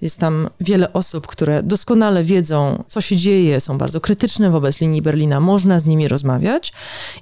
[0.00, 5.02] Jest tam wiele osób, które doskonale wiedzą, co się dzieje, są bardzo krytyczne wobec linii
[5.02, 5.40] Berlina.
[5.40, 6.72] Można z nimi rozmawiać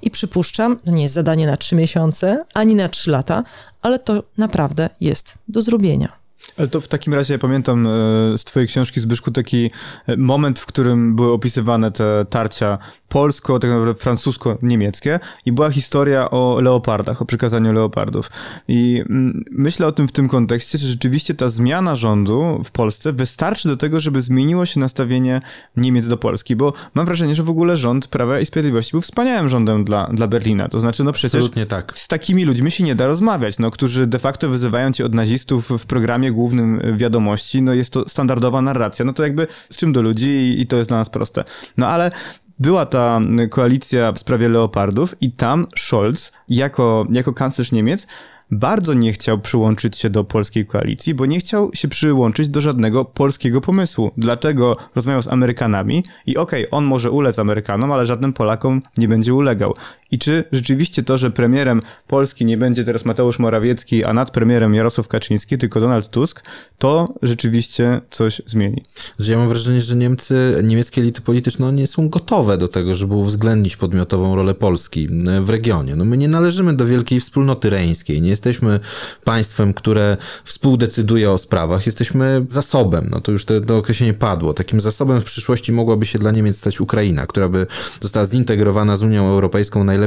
[0.01, 3.43] i przypuszczam, to nie jest zadanie na trzy miesiące ani na trzy lata,
[3.81, 6.22] ale to naprawdę jest do zrobienia.
[6.57, 7.89] Ale to w takim razie ja pamiętam e,
[8.37, 9.71] z twojej książki Zbyszku taki
[10.07, 12.77] e, moment, w którym były opisywane te tarcia
[13.09, 18.29] polsko, tak naprawdę francusko-niemieckie i była historia o leopardach, o przekazaniu leopardów.
[18.67, 23.13] I mm, myślę o tym w tym kontekście, że rzeczywiście ta zmiana rządu w Polsce
[23.13, 25.41] wystarczy do tego, żeby zmieniło się nastawienie
[25.77, 29.49] Niemiec do Polski, bo mam wrażenie, że w ogóle rząd Prawa i Sprawiedliwości był wspaniałym
[29.49, 30.69] rządem dla, dla Berlina.
[30.69, 31.97] To znaczy, no przecież tak.
[31.97, 35.69] z takimi ludźmi się nie da rozmawiać, no, którzy de facto wyzywają cię od nazistów
[35.69, 40.01] w programie głównym wiadomości, no jest to standardowa narracja, no to jakby z czym do
[40.01, 41.43] ludzi i, i to jest dla nas proste.
[41.77, 42.11] No ale
[42.59, 48.07] była ta koalicja w sprawie leopardów i tam Scholz jako, jako kanclerz Niemiec
[48.51, 53.05] bardzo nie chciał przyłączyć się do polskiej koalicji, bo nie chciał się przyłączyć do żadnego
[53.05, 54.11] polskiego pomysłu.
[54.17, 59.07] Dlatego rozmawiał z Amerykanami i okej, okay, on może ulec Amerykanom, ale żadnym Polakom nie
[59.07, 59.75] będzie ulegał.
[60.13, 64.75] I czy rzeczywiście to, że premierem Polski nie będzie teraz Mateusz Morawiecki, a nad premierem
[64.75, 66.43] Jarosław Kaczyński, tylko Donald Tusk,
[66.77, 68.83] to rzeczywiście coś zmieni.
[69.19, 73.77] Ja mam wrażenie, że Niemcy, niemieckie elity polityczne nie są gotowe do tego, żeby uwzględnić
[73.77, 75.07] podmiotową rolę Polski
[75.41, 75.95] w regionie.
[75.95, 78.79] No my nie należymy do wielkiej wspólnoty reńskiej, nie jesteśmy
[79.23, 84.53] państwem, które współdecyduje o sprawach, jesteśmy zasobem, no to już to, to określenie padło.
[84.53, 87.67] Takim zasobem w przyszłości mogłaby się dla Niemiec stać Ukraina, która by
[88.01, 90.02] została zintegrowana z Unią Europejską najlepiej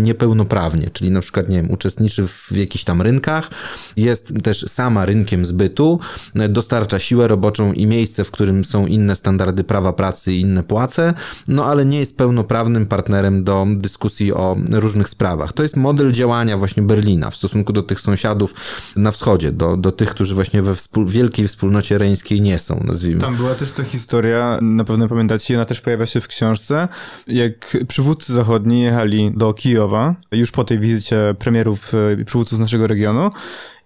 [0.00, 3.50] niepełnoprawnie, czyli na przykład, nie wiem, uczestniczy w jakichś tam rynkach,
[3.96, 6.00] jest też sama rynkiem zbytu,
[6.48, 11.14] dostarcza siłę roboczą i miejsce, w którym są inne standardy prawa pracy i inne płace,
[11.48, 15.52] no ale nie jest pełnoprawnym partnerem do dyskusji o różnych sprawach.
[15.52, 18.54] To jest model działania właśnie Berlina w stosunku do tych sąsiadów
[18.96, 23.20] na wschodzie, do, do tych, którzy właśnie we wspól wielkiej wspólnocie reńskiej nie są, nazwijmy.
[23.20, 26.88] Tam była też ta historia, na pewno pamiętacie, ona też pojawia się w książce,
[27.26, 32.86] jak przywódcy zachodni jechali do Kijowa, już po tej wizycie premierów, e, przywódców z naszego
[32.86, 33.30] regionu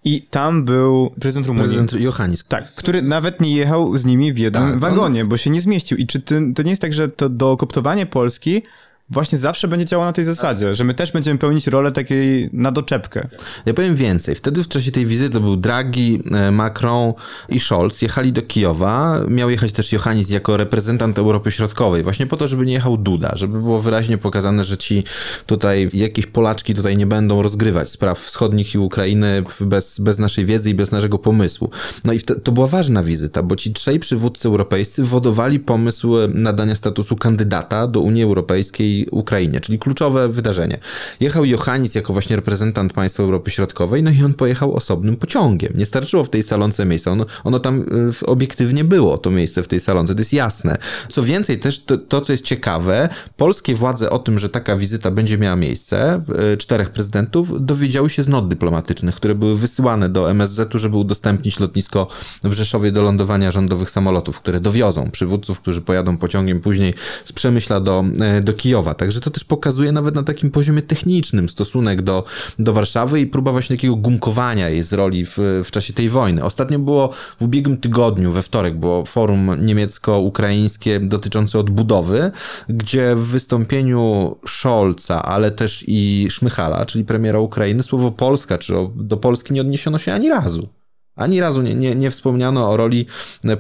[0.05, 1.69] i tam był prezydent Rumunii.
[1.69, 2.45] Prezydent Johannis.
[2.49, 5.29] Tak, który nawet nie jechał z nimi w jednym tak, wagonie, on...
[5.29, 5.99] bo się nie zmieścił.
[5.99, 8.63] I czy ty, to nie jest tak, że to dookoptowanie Polski
[9.11, 12.73] właśnie zawsze będzie działał na tej zasadzie, że my też będziemy pełnić rolę takiej na
[12.73, 13.29] doczepkę.
[13.67, 14.35] Ja powiem więcej.
[14.35, 17.13] Wtedy w czasie tej wizyty był Draghi, e, Macron
[17.49, 18.03] i Scholz.
[18.03, 19.21] Jechali do Kijowa.
[19.29, 22.03] Miał jechać też Johannis jako reprezentant Europy Środkowej.
[22.03, 25.05] Właśnie po to, żeby nie jechał Duda, żeby było wyraźnie pokazane, że ci
[25.47, 30.71] tutaj jakieś Polaczki tutaj nie będą rozgrywać spraw wschodnich i Ukrainy bez, bez naszej wiedzy
[30.71, 31.71] i bez naszego pomysłu.
[32.05, 37.17] No i to była ważna wizyta, bo ci trzej przywódcy europejscy wodowali pomysł nadania statusu
[37.17, 40.79] kandydata do Unii Europejskiej Ukrainie, czyli kluczowe wydarzenie.
[41.21, 45.73] Jechał Johannis jako właśnie reprezentant państwa Europy Środkowej, no i on pojechał osobnym pociągiem.
[45.77, 47.11] Nie starczyło w tej salonce miejsca.
[47.11, 47.85] Ono, ono tam
[48.23, 50.79] y, obiektywnie było, to miejsce w tej salonce, to jest jasne.
[51.09, 55.11] Co więcej, też to, to, co jest ciekawe, polskie władze o tym, że taka wizyta
[55.11, 60.31] będzie miała miejsce, y, czterech prezydentów, dowiedziały się z not dyplomatycznych, które były wysyłane do
[60.31, 62.09] MSZ-u, żeby udostępnić lotnisko
[62.45, 67.81] w Rzeszowie do lądowania rządowych samolotów, które dowiozą przywódców, którzy pojadą pociągiem później z Przemyśla
[67.81, 68.05] do,
[68.39, 68.82] y, do Kijowa.
[68.95, 72.25] Także to też pokazuje nawet na takim poziomie technicznym stosunek do,
[72.59, 76.45] do Warszawy i próba właśnie takiego gumkowania jej z roli w, w czasie tej wojny.
[76.45, 82.31] Ostatnio było w ubiegłym tygodniu, we wtorek, było forum niemiecko-ukraińskie dotyczące odbudowy,
[82.69, 89.17] gdzie w wystąpieniu Scholza, ale też i Szmychala, czyli premiera Ukrainy, słowo Polska, czy do
[89.17, 90.82] Polski nie odniesiono się ani razu.
[91.17, 93.07] Ani razu nie, nie, nie wspomniano o roli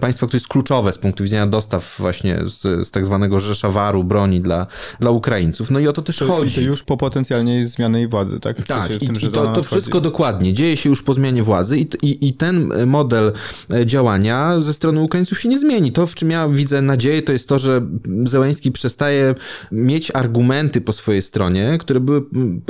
[0.00, 4.40] państwa, które jest kluczowe z punktu widzenia dostaw właśnie z, z tak zwanego Rzeszawaru, broni
[4.40, 4.66] dla,
[5.00, 5.70] dla Ukraińców.
[5.70, 6.54] No i o to też to, chodzi.
[6.54, 8.58] To już po potencjalnej zmianie władzy, tak?
[8.58, 10.52] W tak, i, tym, i to, to wszystko dokładnie.
[10.52, 13.32] Dzieje się już po zmianie władzy i, i, i ten model
[13.72, 15.92] e, działania ze strony Ukraińców się nie zmieni.
[15.92, 17.82] To, w czym ja widzę nadzieję, to jest to, że
[18.24, 19.34] Zełęński przestaje
[19.72, 22.22] mieć argumenty po swojej stronie, które były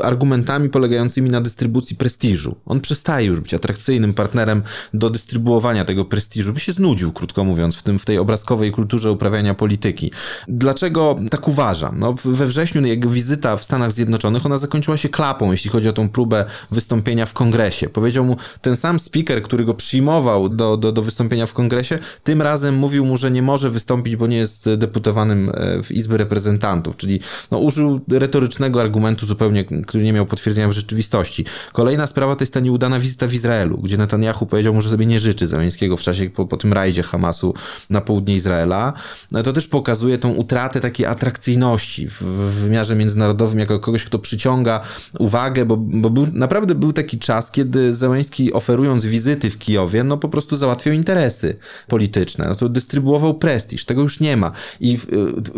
[0.02, 2.56] argumentami polegającymi na dystrybucji prestiżu.
[2.66, 4.62] On przestaje już być atrakcyjnym partnerem
[4.94, 9.12] do dystrybuowania tego prestiżu, by się znudził, krótko mówiąc, w, tym, w tej obrazkowej kulturze
[9.12, 10.12] uprawiania polityki.
[10.48, 11.98] Dlaczego tak uważam?
[11.98, 15.92] No, we wrześniu jego wizyta w Stanach Zjednoczonych, ona zakończyła się klapą, jeśli chodzi o
[15.92, 17.88] tą próbę wystąpienia w kongresie.
[17.88, 22.42] Powiedział mu ten sam speaker, który go przyjmował do, do, do wystąpienia w kongresie, tym
[22.42, 26.96] razem mówił mu, że nie może wystąpić, bo nie jest deputowanym e, w Izby Reprezentantów,
[26.96, 31.44] czyli no, użył retorycznego argumentu zupełnie, który nie miał potwierdzenia w rzeczywistości.
[31.72, 34.90] Kolejna sprawa to jest ta nieudana wizyta w Izraelu, gdzie Netanyahu powiedział, powiedział mu, że
[34.90, 37.54] sobie nie życzy Zeleńskiego w czasie po, po tym rajdzie Hamasu
[37.90, 38.92] na południe Izraela,
[39.32, 44.18] no to też pokazuje tą utratę takiej atrakcyjności w, w wymiarze międzynarodowym, jako kogoś, kto
[44.18, 44.80] przyciąga
[45.18, 50.16] uwagę, bo, bo był, naprawdę był taki czas, kiedy Zeleński oferując wizyty w Kijowie, no
[50.16, 51.56] po prostu załatwiał interesy
[51.88, 54.52] polityczne, no to dystrybuował prestiż, tego już nie ma.
[54.80, 55.06] I w,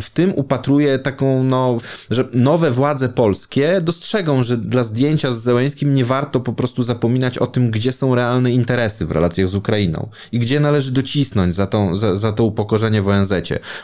[0.03, 1.79] w tym upatruje taką, no,
[2.11, 7.39] że nowe władze polskie dostrzegą, że dla zdjęcia z Zeleńskim nie warto po prostu zapominać
[7.39, 11.67] o tym, gdzie są realne interesy w relacjach z Ukrainą i gdzie należy docisnąć za,
[11.67, 13.33] tą, za, za to upokorzenie w ONZ.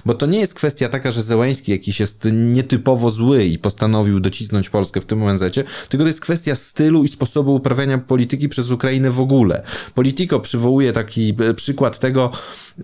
[0.07, 4.71] Bo to nie jest kwestia taka, że Zełański jakiś jest nietypowo zły i postanowił docisnąć
[4.71, 5.43] Polskę w tym ONZ,
[5.89, 9.63] tylko to jest kwestia stylu i sposobu uprawiania polityki przez Ukrainę w ogóle.
[9.95, 12.31] Politico przywołuje taki e, przykład tego,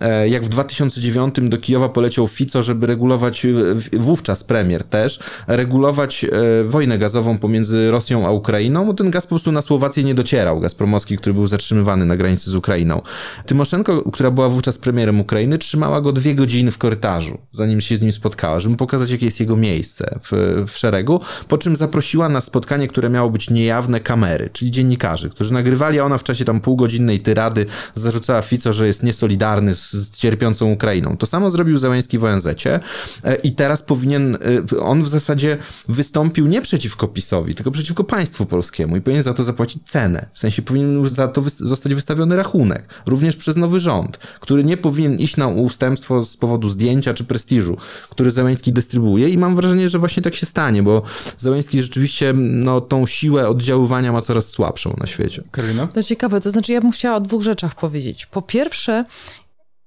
[0.01, 3.51] e, jak w 2009 do Kijowa poleciał Fico, żeby regulować, e,
[3.93, 6.25] wówczas premier też, regulować
[6.65, 10.59] wojnę gazową pomiędzy Rosją a Ukrainą, bo ten gaz po prostu na Słowację nie docierał,
[10.59, 13.01] gaz promowski, który był zatrzymywany na granicy z Ukrainą.
[13.45, 18.01] Tymoszenko, która była wówczas premierem Ukrainy, trzymała go dwie godziny w korytarzu, zanim się z
[18.01, 22.41] nim spotkała, żeby pokazać, jakie jest jego miejsce w, w szeregu, po czym zaprosiła na
[22.41, 26.59] spotkanie, które miało być niejawne kamery, czyli dziennikarzy, którzy nagrywali, a ona w czasie tam
[26.59, 31.17] półgodzinnej tyrady zarzucała Fico, że jest niesolidarny z, z cierpiącą Ukrainą.
[31.17, 32.79] To samo zrobił Załęski w ONZ-cie
[33.23, 34.37] e, i teraz powinien,
[34.71, 39.33] e, on w zasadzie wystąpił nie przeciwko PiSowi, tylko przeciwko państwu polskiemu i powinien za
[39.33, 40.25] to zapłacić cenę.
[40.33, 45.19] W sensie powinien za to zostać wystawiony rachunek, również przez nowy rząd, który nie powinien
[45.19, 47.77] iść na ustępstwo z powodu zdjęcia czy prestiżu,
[48.09, 51.01] który Załęski dystrybuuje i mam wrażenie, że właśnie tak się stanie, bo
[51.37, 55.43] Załęski rzeczywiście no, tą siłę oddziaływania ma coraz słabszą na świecie.
[55.51, 55.87] Karolina?
[55.87, 58.25] To ciekawe, to znaczy ja bym chciała o dwóch rzeczach powiedzieć.
[58.25, 59.05] Po pierwsze,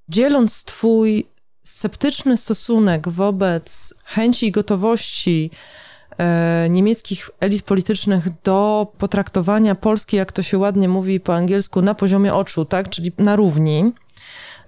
[0.09, 1.27] dzieląc twój
[1.65, 5.51] sceptyczny stosunek wobec chęci i gotowości
[6.71, 12.35] niemieckich elit politycznych do potraktowania Polski, jak to się ładnie mówi po angielsku, na poziomie
[12.35, 13.93] oczu, tak, czyli na równi.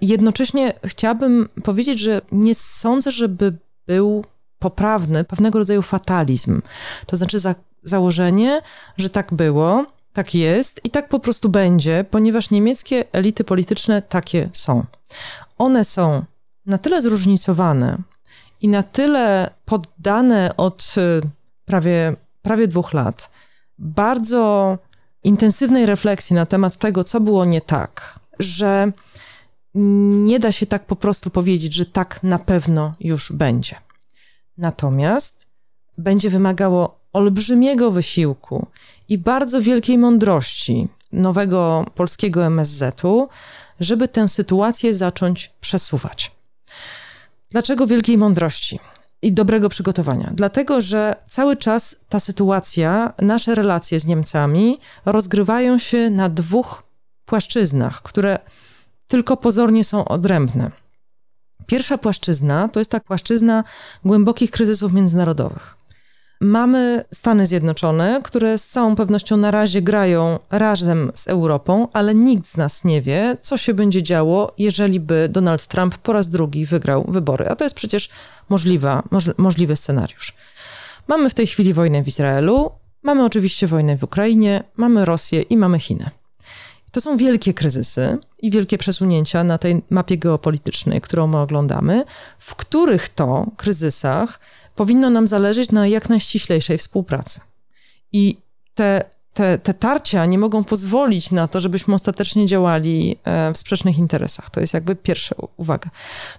[0.01, 4.25] Jednocześnie chciałabym powiedzieć, że nie sądzę, żeby był
[4.59, 6.61] poprawny pewnego rodzaju fatalizm.
[7.05, 8.61] To znaczy za, założenie,
[8.97, 14.49] że tak było, tak jest i tak po prostu będzie, ponieważ niemieckie elity polityczne takie
[14.53, 14.85] są.
[15.57, 16.25] One są
[16.65, 17.97] na tyle zróżnicowane
[18.61, 21.21] i na tyle poddane od y,
[21.65, 23.29] prawie, prawie dwóch lat
[23.77, 24.77] bardzo
[25.23, 28.91] intensywnej refleksji na temat tego, co było nie tak, że
[29.75, 33.75] nie da się tak po prostu powiedzieć, że tak na pewno już będzie.
[34.57, 35.47] Natomiast
[35.97, 38.67] będzie wymagało olbrzymiego wysiłku
[39.09, 43.29] i bardzo wielkiej mądrości nowego polskiego MSZ-u,
[43.79, 46.31] żeby tę sytuację zacząć przesuwać.
[47.51, 48.79] Dlaczego wielkiej mądrości?
[49.23, 50.31] I dobrego przygotowania.
[50.33, 56.83] Dlatego, że cały czas ta sytuacja, nasze relacje z Niemcami rozgrywają się na dwóch
[57.25, 58.39] płaszczyznach, które
[59.07, 60.71] tylko pozornie są odrębne.
[61.67, 63.63] Pierwsza płaszczyzna to jest ta płaszczyzna
[64.05, 65.75] głębokich kryzysów międzynarodowych.
[66.43, 72.47] Mamy Stany Zjednoczone, które z całą pewnością na razie grają razem z Europą, ale nikt
[72.47, 76.65] z nas nie wie, co się będzie działo, jeżeli by Donald Trump po raz drugi
[76.65, 77.49] wygrał wybory.
[77.49, 78.09] A to jest przecież
[78.49, 79.03] możliwa,
[79.37, 80.33] możliwy scenariusz.
[81.07, 82.71] Mamy w tej chwili wojnę w Izraelu,
[83.03, 86.09] mamy oczywiście wojnę w Ukrainie, mamy Rosję i mamy Chiny.
[86.91, 92.05] To są wielkie kryzysy i wielkie przesunięcia na tej mapie geopolitycznej, którą my oglądamy,
[92.39, 94.39] w których to kryzysach
[94.75, 97.39] powinno nam zależeć na jak najściślejszej współpracy.
[98.11, 98.37] I
[98.75, 103.97] te te, te tarcia nie mogą pozwolić na to, żebyśmy ostatecznie działali e, w sprzecznych
[103.97, 104.49] interesach.
[104.49, 105.89] To jest jakby pierwsza uwaga.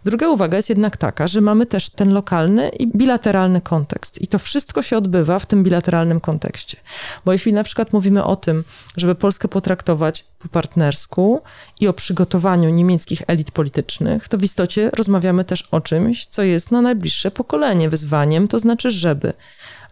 [0.05, 4.23] Druga uwaga jest jednak taka, że mamy też ten lokalny i bilateralny kontekst.
[4.23, 6.77] I to wszystko się odbywa w tym bilateralnym kontekście.
[7.25, 8.65] Bo jeśli na przykład mówimy o tym,
[8.97, 11.43] żeby Polskę potraktować po partnersku
[11.81, 16.71] i o przygotowaniu niemieckich elit politycznych, to w istocie rozmawiamy też o czymś, co jest
[16.71, 19.33] na najbliższe pokolenie wyzwaniem, to znaczy, żeby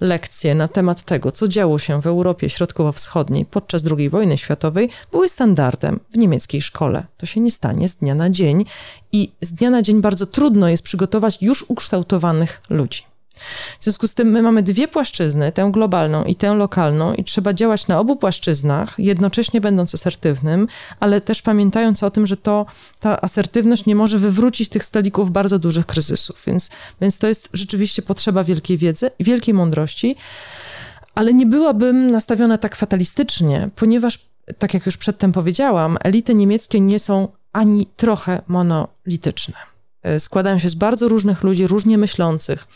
[0.02, 5.28] lekcje na temat tego, co działo się w Europie Środkowo-Wschodniej podczas II wojny światowej, były
[5.28, 7.06] standardem w niemieckiej szkole.
[7.16, 8.64] To się nie stanie z dnia na dzień
[9.12, 13.11] i z dnia na dzień bardzo trudno jest przygotować już ukształtowanych ludzi.
[13.80, 17.52] W związku z tym my mamy dwie płaszczyzny, tę globalną i tę lokalną, i trzeba
[17.52, 20.68] działać na obu płaszczyznach, jednocześnie będąc asertywnym,
[21.00, 22.66] ale też pamiętając o tym, że to,
[23.00, 26.44] ta asertywność nie może wywrócić tych stolików bardzo dużych kryzysów.
[26.46, 30.16] Więc, więc to jest rzeczywiście potrzeba wielkiej wiedzy, wielkiej mądrości,
[31.14, 34.18] ale nie byłabym nastawiona tak fatalistycznie, ponieważ,
[34.58, 39.54] tak jak już przedtem powiedziałam, elity niemieckie nie są ani trochę monolityczne.
[40.02, 42.66] E, składają się z bardzo różnych ludzi, różnie myślących.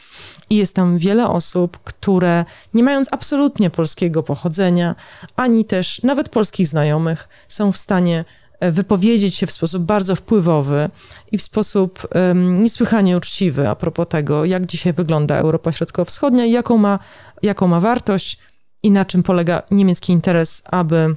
[0.51, 4.95] I jest tam wiele osób, które nie mając absolutnie polskiego pochodzenia,
[5.37, 8.25] ani też nawet polskich znajomych, są w stanie
[8.61, 10.89] e, wypowiedzieć się w sposób bardzo wpływowy
[11.33, 16.51] i w sposób um, niesłychanie uczciwy a propos tego, jak dzisiaj wygląda Europa Środkowo-Wschodnia i
[16.51, 16.99] jaką ma,
[17.43, 18.39] jaką ma wartość
[18.83, 21.17] i na czym polega niemiecki interes, aby,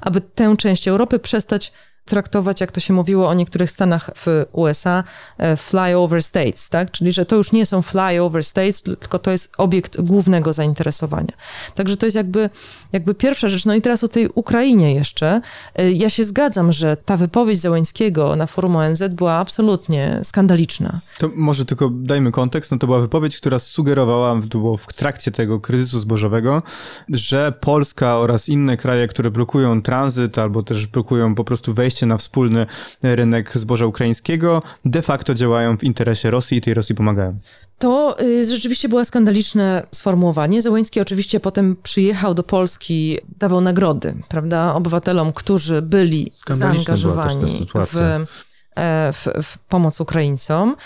[0.00, 1.72] aby tę część Europy przestać
[2.04, 5.04] traktować, jak to się mówiło o niektórych stanach w USA,
[5.38, 6.90] e, flyover states, tak?
[6.90, 11.32] Czyli, że to już nie są flyover states, tylko to jest obiekt głównego zainteresowania.
[11.74, 12.50] Także to jest jakby,
[12.92, 13.66] jakby pierwsza rzecz.
[13.66, 15.40] No i teraz o tej Ukrainie jeszcze.
[15.74, 21.00] E, ja się zgadzam, że ta wypowiedź Zełańskiego na forum ONZ była absolutnie skandaliczna.
[21.18, 22.72] To może tylko dajmy kontekst.
[22.72, 26.62] No to była wypowiedź, która sugerowała, to było w trakcie tego kryzysu zbożowego,
[27.08, 32.06] że Polska oraz inne kraje, które blokują tranzyt albo też blokują po prostu wejście wejście
[32.06, 32.66] na wspólny
[33.02, 37.38] rynek zboża ukraińskiego, de facto działają w interesie Rosji i tej Rosji pomagają.
[37.78, 40.62] To y, rzeczywiście było skandaliczne sformułowanie.
[40.62, 49.12] Zełęński oczywiście potem przyjechał do Polski, dawał nagrody, prawda, obywatelom, którzy byli zaangażowani w, e,
[49.12, 50.76] w, w, pomoc Ukraińcom.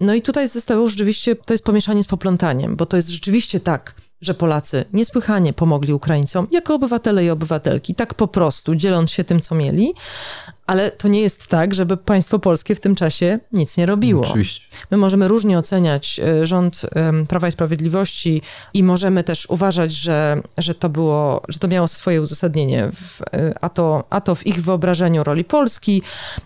[0.00, 3.94] No i tutaj zostało rzeczywiście, to jest pomieszanie z poplątaniem, bo to jest rzeczywiście tak,
[4.20, 9.40] że Polacy niesłychanie pomogli Ukraińcom jako obywatele i obywatelki, tak po prostu, dzieląc się tym,
[9.40, 9.94] co mieli,
[10.66, 14.22] ale to nie jest tak, żeby państwo polskie w tym czasie nic nie robiło.
[14.22, 14.66] Oczywiście.
[14.90, 16.86] My możemy różnie oceniać e, rząd
[17.28, 18.42] Prawa i Sprawiedliwości
[18.74, 23.54] i możemy też uważać, że, że, to, było, że to miało swoje uzasadnienie, w, e,
[23.60, 26.02] a, to, a to w ich wyobrażeniu roli Polski,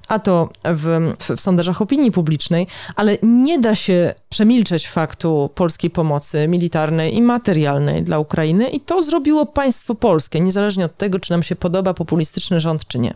[0.09, 6.49] a to w, w sondażach opinii publicznej, ale nie da się przemilczeć faktu polskiej pomocy
[6.49, 11.43] militarnej i materialnej dla Ukrainy i to zrobiło państwo polskie, niezależnie od tego, czy nam
[11.43, 13.15] się podoba populistyczny rząd, czy nie.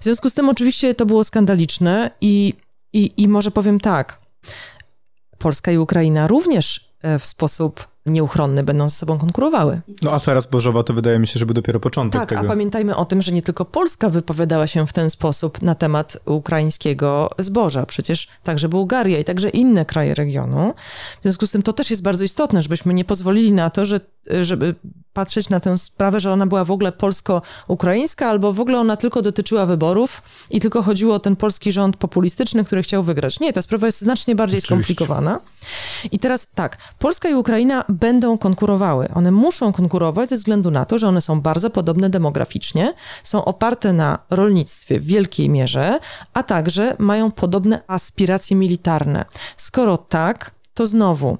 [0.00, 2.54] W związku z tym oczywiście to było skandaliczne i,
[2.92, 4.20] i, i może powiem tak,
[5.38, 9.80] Polska i Ukraina również e, w sposób nieuchronny będą ze sobą konkurowały.
[10.02, 12.40] No afera zbożowa to wydaje mi się, że był dopiero początek tak, tego.
[12.40, 16.18] a pamiętajmy o tym, że nie tylko Polska wypowiadała się w ten sposób na temat
[16.24, 17.86] ukraińskiego zboża.
[17.86, 20.74] Przecież także Bułgaria i także inne kraje regionu.
[21.20, 24.00] W związku z tym to też jest bardzo istotne, żebyśmy nie pozwolili na to, że,
[24.42, 24.74] żeby
[25.16, 29.22] patrzeć na tę sprawę, że ona była w ogóle polsko-ukraińska, albo w ogóle ona tylko
[29.22, 33.40] dotyczyła wyborów i tylko chodziło o ten polski rząd populistyczny, który chciał wygrać.
[33.40, 34.94] Nie, ta sprawa jest znacznie bardziej Oczywiście.
[34.94, 35.40] skomplikowana.
[36.12, 39.08] I teraz tak, Polska i Ukraina będą konkurowały.
[39.14, 43.92] One muszą konkurować ze względu na to, że one są bardzo podobne demograficznie, są oparte
[43.92, 45.98] na rolnictwie w wielkiej mierze,
[46.34, 49.24] a także mają podobne aspiracje militarne.
[49.56, 51.38] Skoro tak, to znowu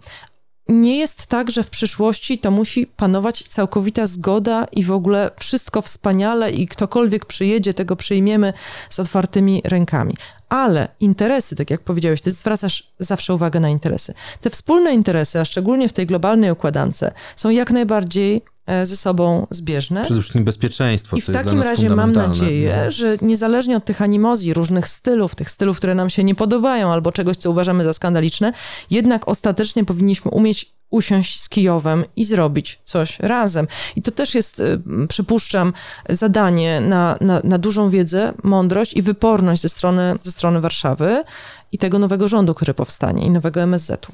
[0.68, 5.82] nie jest tak, że w przyszłości to musi panować całkowita zgoda i w ogóle wszystko
[5.82, 8.52] wspaniale i ktokolwiek przyjedzie, tego przyjmiemy
[8.90, 10.14] z otwartymi rękami.
[10.48, 14.14] Ale interesy, tak jak powiedziałeś, ty zwracasz zawsze uwagę na interesy.
[14.40, 17.04] Te wspólne interesy, a szczególnie w tej globalnej układance,
[17.36, 18.42] są jak najbardziej
[18.84, 20.02] ze sobą zbieżne.
[20.02, 21.16] Przede wszystkim bezpieczeństwo.
[21.16, 22.90] I w takim razie mam nadzieję, no.
[22.90, 27.12] że niezależnie od tych animozji, różnych stylów, tych stylów, które nam się nie podobają, albo
[27.12, 28.52] czegoś, co uważamy za skandaliczne,
[28.90, 33.66] jednak ostatecznie powinniśmy umieć usiąść z Kijowem i zrobić coś razem.
[33.96, 35.72] I to też jest, y, przypuszczam,
[36.08, 41.24] zadanie na, na, na dużą wiedzę, mądrość i wyporność ze strony, ze strony Warszawy
[41.72, 44.12] i tego nowego rządu, który powstanie i nowego MSZ-u.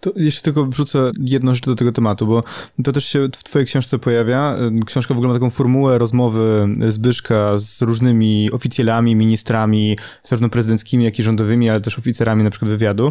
[0.00, 2.42] To jeszcze tylko wrzucę jedną rzecz do tego tematu, bo
[2.84, 4.56] to też się w twojej książce pojawia.
[4.86, 11.18] Książka w ogóle ma taką formułę rozmowy Zbyszka z różnymi oficjalami, ministrami, zarówno prezydenckimi, jak
[11.18, 13.10] i rządowymi, ale też oficerami na przykład wywiadu e,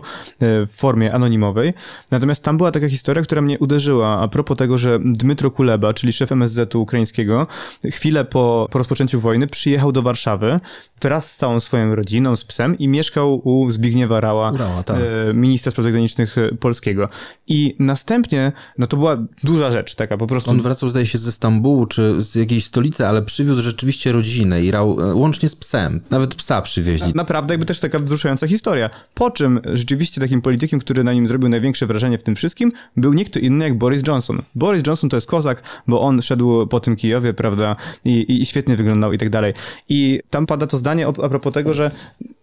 [0.66, 1.74] w formie anonimowej.
[2.12, 6.14] Natomiast tam była taka historia, która mnie uderzyła a propos tego, że Dmytro Kuleba, czyli
[6.14, 7.48] szef MSZ-u ukraińskiego,
[7.86, 10.60] chwilę po, po rozpoczęciu wojny przyjechał do Warszawy
[11.02, 14.52] wraz z całą swoją rodziną, z psem i mieszkał u Zbigniewa Rała,
[14.84, 14.98] tak.
[14.98, 17.10] E, ministra spraw zagranicznych Polski polskiego.
[17.48, 20.52] I następnie, no to była duża rzecz, taka po prostu.
[20.52, 24.72] On wracał, zdaje się, ze Stambułu czy z jakiejś stolicy, ale przywiózł rzeczywiście rodzinę i
[24.72, 26.02] rał, e, łącznie z psem.
[26.10, 27.14] Nawet psa przywieźli.
[27.16, 28.90] Naprawdę jakby też taka wzruszająca historia.
[29.14, 33.14] Po czym rzeczywiście takim politykiem, który na nim zrobił największe wrażenie w tym wszystkim, był
[33.14, 34.42] nie kto inny jak Boris Johnson.
[34.56, 37.76] Boris Johnson to jest kozak, bo on szedł po tym Kijowie, prawda,
[38.06, 39.54] i, i świetnie wyglądał i tak dalej.
[39.90, 41.92] I tam pada to zdanie a propos tego, że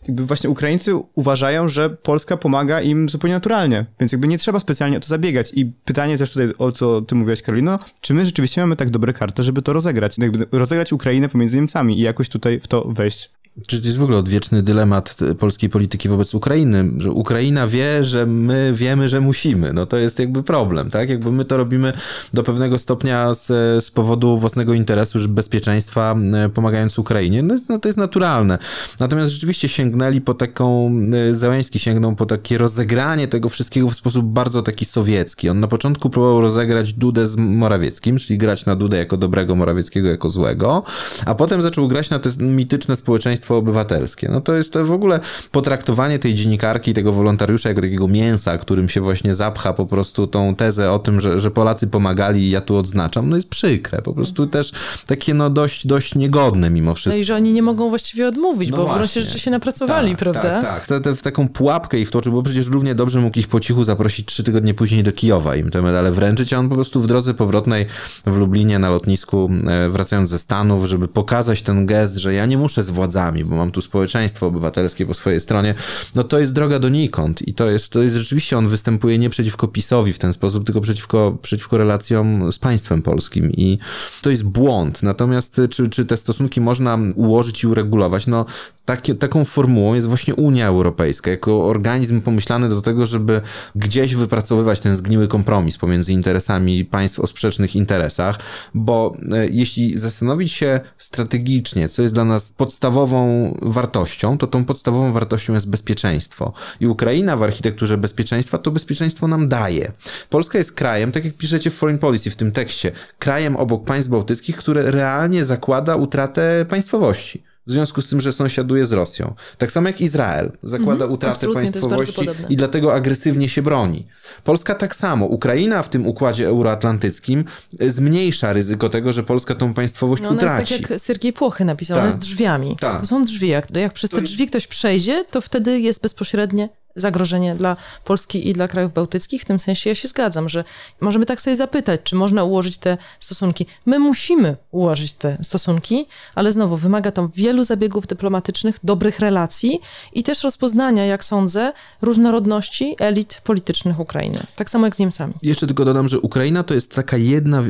[0.09, 4.97] jakby właśnie Ukraińcy uważają, że Polska pomaga im zupełnie naturalnie, więc jakby nie trzeba specjalnie
[4.97, 5.53] o to zabiegać.
[5.55, 9.13] I pytanie też tutaj, o co ty mówiłaś, Karolino, czy my rzeczywiście mamy tak dobre
[9.13, 10.19] karty, żeby to rozegrać?
[10.19, 13.31] Jakby rozegrać Ukrainę pomiędzy Niemcami i jakoś tutaj w to wejść.
[13.67, 18.27] Czy to jest w ogóle odwieczny dylemat polskiej polityki wobec Ukrainy, że Ukraina wie, że
[18.27, 19.73] my wiemy, że musimy.
[19.73, 21.11] No to jest jakby problem, tak?
[21.11, 21.93] Jakby my to robimy
[22.33, 23.47] do pewnego stopnia z,
[23.85, 27.43] z powodu własnego interesu, że bezpieczeństwa, e, pomagając Ukrainie.
[27.43, 28.59] No, no to jest naturalne.
[29.01, 30.93] Natomiast rzeczywiście sięgnęli po taką,
[31.31, 35.49] e, Załęski sięgnął po takie rozegranie tego wszystkiego w sposób bardzo taki sowiecki.
[35.49, 40.09] On na początku próbował rozegrać Dudę z Morawieckim, czyli grać na Dudę jako dobrego, Morawieckiego
[40.09, 40.83] jako złego,
[41.27, 44.29] a potem zaczął grać na te mityczne społeczeństwo społeczeństwo obywatelskie.
[44.33, 45.21] No to jest to w ogóle
[45.51, 50.55] potraktowanie tej dziennikarki, tego wolontariusza jako takiego mięsa, którym się właśnie zapcha po prostu tą
[50.55, 54.03] tezę o tym, że, że Polacy pomagali i ja tu odznaczam, no jest przykre.
[54.03, 54.73] Po prostu też
[55.07, 57.17] takie no dość, dość niegodne mimo wszystko.
[57.17, 58.95] No i że oni nie mogą właściwie odmówić, no bo właśnie.
[58.95, 60.41] w gruncie rzeczy się napracowali, tak, prawda?
[60.43, 60.87] Tak, tak.
[60.87, 63.85] Te, te, w taką pułapkę ich wtoczył, bo przecież równie dobrze mógł ich po cichu
[63.85, 67.07] zaprosić trzy tygodnie później do Kijowa im te medale wręczyć, a on po prostu w
[67.07, 67.87] drodze powrotnej
[68.27, 72.59] w Lublinie na lotnisku, e, wracając ze Stanów, żeby pokazać ten gest, że ja nie
[72.59, 75.75] muszę z władzami bo mam tu społeczeństwo obywatelskie po swojej stronie,
[76.15, 79.69] no to jest droga donikąd i to jest, to jest rzeczywiście, on występuje nie przeciwko
[79.69, 83.79] PiSowi w ten sposób, tylko przeciwko, przeciwko relacjom z państwem polskim i
[84.23, 85.03] to jest błąd.
[85.03, 88.27] Natomiast czy, czy te stosunki można ułożyć i uregulować?
[88.27, 88.47] No
[88.85, 93.41] takie, taką formułą jest właśnie Unia Europejska, jako organizm pomyślany do tego, żeby
[93.77, 98.39] gdzieś wypracowywać ten zgniły kompromis pomiędzy interesami państw o sprzecznych interesach,
[98.75, 103.24] bo e, jeśli zastanowić się strategicznie, co jest dla nas podstawową
[103.63, 106.53] wartością, to tą podstawową wartością jest bezpieczeństwo.
[106.81, 109.93] I Ukraina w architekturze bezpieczeństwa to bezpieczeństwo nam daje.
[110.31, 114.11] Polska jest krajem, tak jak piszecie w Foreign Policy w tym tekście, krajem obok państw
[114.11, 119.35] bałtyckich, które realnie zakłada utratę państwowości w związku z tym, że sąsiaduje z Rosją.
[119.59, 124.07] Tak samo jak Izrael zakłada mhm, utratę państwowości i dlatego agresywnie się broni.
[124.45, 125.27] Polska tak samo.
[125.27, 127.45] Ukraina w tym układzie euroatlantyckim
[127.81, 130.73] zmniejsza ryzyko tego, że Polska tą państwowość no utraci.
[130.73, 132.03] Jest tak jak Sergiej Płochy napisał, tak.
[132.03, 132.77] ona jest drzwiami.
[132.81, 133.01] Tak.
[133.01, 133.49] To są drzwi.
[133.49, 138.53] Jak, jak przez te drzwi ktoś przejdzie, to wtedy jest bezpośrednie zagrożenie dla Polski i
[138.53, 139.43] dla krajów bałtyckich.
[139.43, 140.65] W tym sensie ja się zgadzam, że
[141.01, 143.67] możemy tak sobie zapytać, czy można ułożyć te stosunki.
[143.87, 149.81] My musimy ułożyć te stosunki, ale znowu wymaga to wielu zabiegów dyplomatycznych, dobrych relacji
[150.13, 151.73] i też rozpoznania, jak sądzę,
[152.03, 154.41] różnorodności elit politycznych Ukrainy.
[154.57, 155.35] Tak samo jak z Niemcami.
[155.43, 157.63] Jeszcze tylko dodam, że Ukraina to jest taka jedna,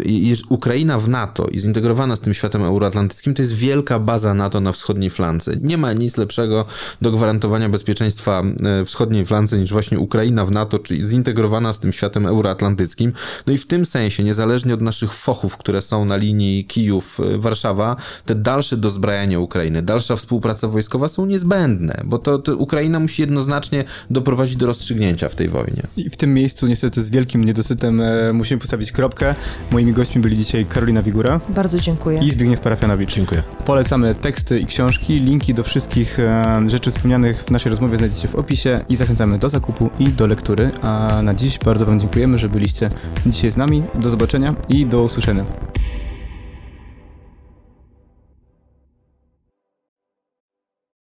[0.49, 4.73] Ukraina w NATO i zintegrowana z tym światem euroatlantyckim, to jest wielka baza NATO na
[4.73, 5.53] wschodniej flance.
[5.61, 6.65] Nie ma nic lepszego
[7.03, 8.43] do gwarantowania bezpieczeństwa
[8.81, 13.13] e, wschodniej wschodniej flance niż właśnie Ukraina w NATO, czyli zintegrowana z tym światem euroatlantyckim.
[13.47, 17.97] No i w tym sensie, niezależnie od naszych fochów, które są na linii Kijów-Warszawa,
[18.27, 23.85] te dalsze dozbrajanie Ukrainy, dalsza współpraca wojskowa są niezbędne, bo to, to Ukraina musi jednoznacznie
[24.11, 25.83] doprowadzić do rozstrzygnięcia w tej wojnie.
[25.97, 29.35] I w tym miejscu niestety z wielkim niedosytem e, musimy postawić kropkę.
[29.71, 31.41] Moimi gośćmi byli dzisiaj Karolina Wigura.
[31.49, 32.21] Bardzo dziękuję.
[32.23, 33.15] I Zbigniew Parafianowicz.
[33.15, 33.43] Dziękuję.
[33.67, 35.19] Polecamy teksty i książki.
[35.19, 39.49] Linki do wszystkich e, rzeczy wspomnianych w naszej rozmowie znajdziecie w opisie i zachęcamy do
[39.49, 40.71] zakupu i do lektury.
[40.83, 42.89] A na dziś bardzo Wam dziękujemy, że byliście
[43.27, 43.83] dzisiaj z nami.
[43.95, 45.45] Do zobaczenia i do usłyszenia.